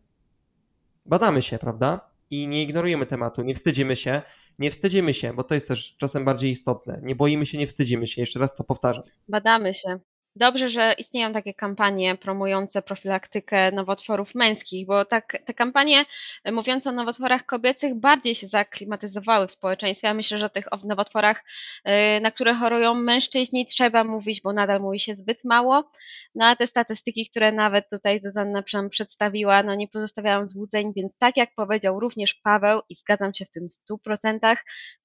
badamy 1.06 1.42
się, 1.42 1.58
prawda? 1.58 2.10
I 2.30 2.46
nie 2.46 2.62
ignorujemy 2.62 3.06
tematu, 3.06 3.42
nie 3.42 3.54
wstydzimy 3.54 3.96
się, 3.96 4.22
nie 4.58 4.70
wstydzimy 4.70 5.14
się, 5.14 5.32
bo 5.32 5.44
to 5.44 5.54
jest 5.54 5.68
też 5.68 5.96
czasem 5.96 6.24
bardziej 6.24 6.50
istotne. 6.50 7.00
Nie 7.02 7.16
boimy 7.16 7.46
się, 7.46 7.58
nie 7.58 7.66
wstydzimy 7.66 8.06
się, 8.06 8.22
jeszcze 8.22 8.38
raz 8.38 8.54
to 8.54 8.64
powtarzam. 8.64 9.04
Badamy 9.28 9.74
się. 9.74 9.98
Dobrze, 10.36 10.68
że 10.68 10.94
istnieją 10.98 11.32
takie 11.32 11.54
kampanie 11.54 12.16
promujące 12.16 12.82
profilaktykę 12.82 13.72
nowotworów 13.72 14.34
męskich, 14.34 14.86
bo 14.86 15.04
tak, 15.04 15.38
te 15.44 15.54
kampanie 15.54 16.04
e, 16.44 16.52
mówiące 16.52 16.90
o 16.90 16.92
nowotworach 16.92 17.46
kobiecych 17.46 17.94
bardziej 17.94 18.34
się 18.34 18.46
zaklimatyzowały 18.46 19.46
w 19.46 19.50
społeczeństwie. 19.50 20.08
Ja 20.08 20.14
myślę, 20.14 20.38
że 20.38 20.46
o 20.46 20.48
tych 20.48 20.66
nowotworach, 20.84 21.44
e, 21.84 22.20
na 22.20 22.30
które 22.30 22.54
chorują 22.54 22.94
mężczyźni, 22.94 23.66
trzeba 23.66 24.04
mówić, 24.04 24.40
bo 24.42 24.52
nadal 24.52 24.80
mówi 24.80 25.00
się 25.00 25.14
zbyt 25.14 25.44
mało. 25.44 25.90
No 26.34 26.46
a 26.46 26.56
te 26.56 26.66
statystyki, 26.66 27.30
które 27.30 27.52
nawet 27.52 27.90
tutaj 27.90 28.20
Zuzanna 28.20 28.62
nam 28.72 28.90
przedstawiła, 28.90 29.62
no 29.62 29.74
nie 29.74 29.88
pozostawiają 29.88 30.46
złudzeń, 30.46 30.92
więc 30.96 31.12
tak 31.18 31.36
jak 31.36 31.54
powiedział 31.54 32.00
również 32.00 32.34
Paweł 32.34 32.80
i 32.88 32.94
zgadzam 32.94 33.34
się 33.34 33.44
w 33.44 33.50
tym 33.50 33.66
100%, 33.68 34.56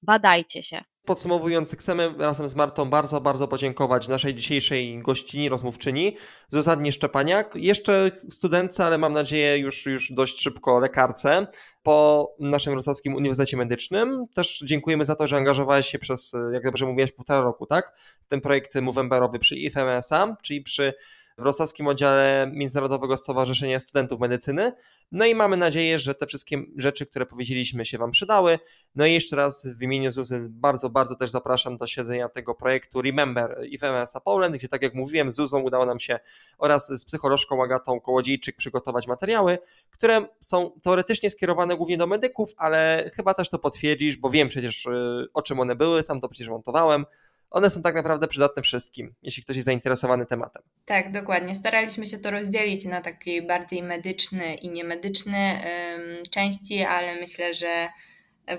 badajcie 0.02 0.62
się. 0.62 0.84
Podsumowując, 1.04 1.76
chcemy 1.78 2.14
razem 2.18 2.48
z 2.48 2.54
Martą 2.54 2.90
bardzo, 2.90 3.20
bardzo 3.20 3.48
podziękować 3.48 4.08
naszej 4.08 4.34
dzisiejszej 4.34 4.98
gościni, 4.98 5.48
rozmówczyni, 5.48 6.16
Zuzannie 6.48 6.92
Szczepaniak, 6.92 7.56
jeszcze 7.56 8.10
studentce, 8.30 8.84
ale 8.84 8.98
mam 8.98 9.12
nadzieję 9.12 9.58
już, 9.58 9.86
już 9.86 10.12
dość 10.12 10.40
szybko 10.42 10.78
lekarce 10.78 11.46
po 11.82 12.28
naszym 12.40 12.72
Wrocławskim 12.72 13.14
Uniwersytecie 13.14 13.56
Medycznym. 13.56 14.26
Też 14.34 14.62
dziękujemy 14.66 15.04
za 15.04 15.14
to, 15.14 15.26
że 15.26 15.36
angażowałeś 15.36 15.86
się 15.86 15.98
przez, 15.98 16.36
jak 16.52 16.64
dobrze 16.64 16.86
mówiłaś, 16.86 17.12
półtora 17.12 17.40
roku, 17.40 17.66
tak? 17.66 17.98
Ten 18.28 18.40
projekt 18.40 18.74
Movemberowy 18.74 19.38
przy 19.38 19.56
IFMSA, 19.56 20.36
czyli 20.42 20.62
przy 20.62 20.94
Wrocławskim 21.42 21.86
Oddziale 21.86 22.50
Międzynarodowego 22.52 23.16
Stowarzyszenia 23.16 23.80
Studentów 23.80 24.20
Medycyny. 24.20 24.72
No 25.12 25.24
i 25.24 25.34
mamy 25.34 25.56
nadzieję, 25.56 25.98
że 25.98 26.14
te 26.14 26.26
wszystkie 26.26 26.62
rzeczy, 26.76 27.06
które 27.06 27.26
powiedzieliśmy, 27.26 27.86
się 27.86 27.98
Wam 27.98 28.10
przydały. 28.10 28.58
No 28.94 29.06
i 29.06 29.12
jeszcze 29.12 29.36
raz 29.36 29.66
w 29.78 29.82
imieniu 29.82 30.10
Zuzy 30.10 30.46
bardzo, 30.50 30.90
bardzo 30.90 31.14
też 31.14 31.30
zapraszam 31.30 31.76
do 31.76 31.86
śledzenia 31.86 32.28
tego 32.28 32.54
projektu 32.54 33.02
Remember 33.02 33.66
IFMS 33.70 34.12
Poland, 34.24 34.56
gdzie 34.56 34.68
tak 34.68 34.82
jak 34.82 34.94
mówiłem, 34.94 35.32
z 35.32 35.34
Zuzą 35.34 35.60
udało 35.60 35.86
nam 35.86 36.00
się 36.00 36.18
oraz 36.58 36.88
z 36.88 37.04
psycholożką 37.04 37.62
Agatą 37.62 38.00
Kołodziejczyk 38.00 38.56
przygotować 38.56 39.06
materiały, 39.06 39.58
które 39.90 40.24
są 40.40 40.70
teoretycznie 40.82 41.30
skierowane 41.30 41.76
głównie 41.76 41.96
do 41.96 42.06
medyków, 42.06 42.50
ale 42.56 43.10
chyba 43.16 43.34
też 43.34 43.48
to 43.48 43.58
potwierdzisz, 43.58 44.16
bo 44.16 44.30
wiem 44.30 44.48
przecież 44.48 44.86
y, 44.86 45.26
o 45.34 45.42
czym 45.42 45.60
one 45.60 45.76
były, 45.76 46.02
sam 46.02 46.20
to 46.20 46.28
przecież 46.28 46.48
montowałem 46.48 47.06
one 47.52 47.70
są 47.70 47.82
tak 47.82 47.94
naprawdę 47.94 48.28
przydatne 48.28 48.62
wszystkim, 48.62 49.14
jeśli 49.22 49.42
ktoś 49.42 49.56
jest 49.56 49.66
zainteresowany 49.66 50.26
tematem. 50.26 50.62
Tak, 50.84 51.12
dokładnie. 51.12 51.54
Staraliśmy 51.54 52.06
się 52.06 52.18
to 52.18 52.30
rozdzielić 52.30 52.84
na 52.84 53.00
taki 53.00 53.42
bardziej 53.42 53.82
medyczny 53.82 54.54
i 54.54 54.70
niemedyczny 54.70 55.38
ym, 55.38 56.22
części, 56.30 56.82
ale 56.82 57.20
myślę, 57.20 57.54
że 57.54 57.88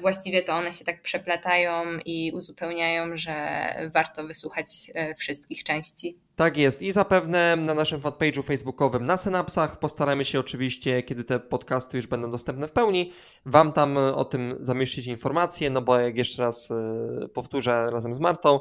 właściwie 0.02 0.44
to 0.44 0.54
one 0.54 0.74
się 0.74 0.86
tak 0.86 1.02
przeplatają 1.02 1.84
i 2.06 2.32
uzupełniają, 2.36 3.18
że 3.18 3.66
warto 3.94 4.28
wysłuchać 4.28 4.68
e, 4.94 5.16
wszystkich 5.16 5.64
części. 5.64 6.18
Tak 6.36 6.58
jest 6.58 6.82
i 6.82 6.92
zapewne 6.92 7.56
na 7.56 7.74
naszym 7.74 8.02
fanpage'u 8.02 8.44
facebookowym 8.44 9.06
na 9.06 9.18
Synapsach 9.18 9.80
postaramy 9.80 10.26
się 10.26 10.40
oczywiście, 10.40 11.04
kiedy 11.04 11.24
te 11.24 11.40
podcasty 11.40 11.98
już 11.98 12.08
będą 12.08 12.32
dostępne 12.32 12.68
w 12.68 12.72
pełni, 12.72 13.12
Wam 13.46 13.72
tam 13.72 13.98
o 13.98 14.26
tym 14.26 14.56
zamieścić 14.60 15.08
informacje, 15.08 15.70
no 15.70 15.82
bo 15.82 16.00
jak 16.00 16.18
jeszcze 16.18 16.42
raz 16.44 16.72
e, 16.72 17.28
powtórzę 17.28 17.92
razem 17.92 18.16
z 18.16 18.20
Martą, 18.20 18.60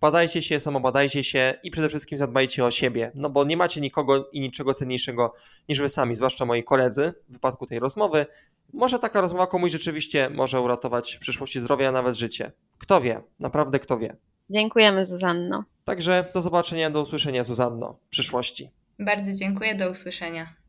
badajcie 0.00 0.42
się, 0.42 0.60
samobadajcie 0.60 1.24
się 1.24 1.54
i 1.62 1.70
przede 1.70 1.88
wszystkim 1.88 2.18
zadbajcie 2.18 2.64
o 2.64 2.70
siebie, 2.70 3.12
no 3.14 3.30
bo 3.30 3.44
nie 3.44 3.56
macie 3.56 3.80
nikogo 3.80 4.30
i 4.30 4.40
niczego 4.40 4.74
cenniejszego 4.74 5.32
niż 5.68 5.80
Wy 5.80 5.88
sami, 5.88 6.14
zwłaszcza 6.14 6.44
moi 6.44 6.64
koledzy 6.64 7.12
w 7.28 7.32
wypadku 7.32 7.66
tej 7.66 7.78
rozmowy. 7.78 8.26
Może 8.72 8.98
taka 8.98 9.20
rozmowa 9.20 9.46
komuś 9.46 9.72
rzeczywiście 9.72 10.30
może 10.30 10.60
uratować 10.60 11.14
w 11.14 11.18
przyszłości 11.18 11.60
zdrowie, 11.60 11.88
a 11.88 11.92
nawet 11.92 12.14
życie. 12.14 12.52
Kto 12.78 13.00
wie, 13.00 13.20
naprawdę 13.40 13.78
kto 13.78 13.98
wie. 13.98 14.16
Dziękujemy, 14.50 15.06
Zuzanno. 15.06 15.64
Także 15.84 16.24
do 16.34 16.42
zobaczenia, 16.42 16.90
do 16.90 17.02
usłyszenia, 17.02 17.44
Zuzanno, 17.44 17.98
w 18.06 18.08
przyszłości. 18.08 18.70
Bardzo 18.98 19.32
dziękuję, 19.32 19.74
do 19.74 19.90
usłyszenia. 19.90 20.63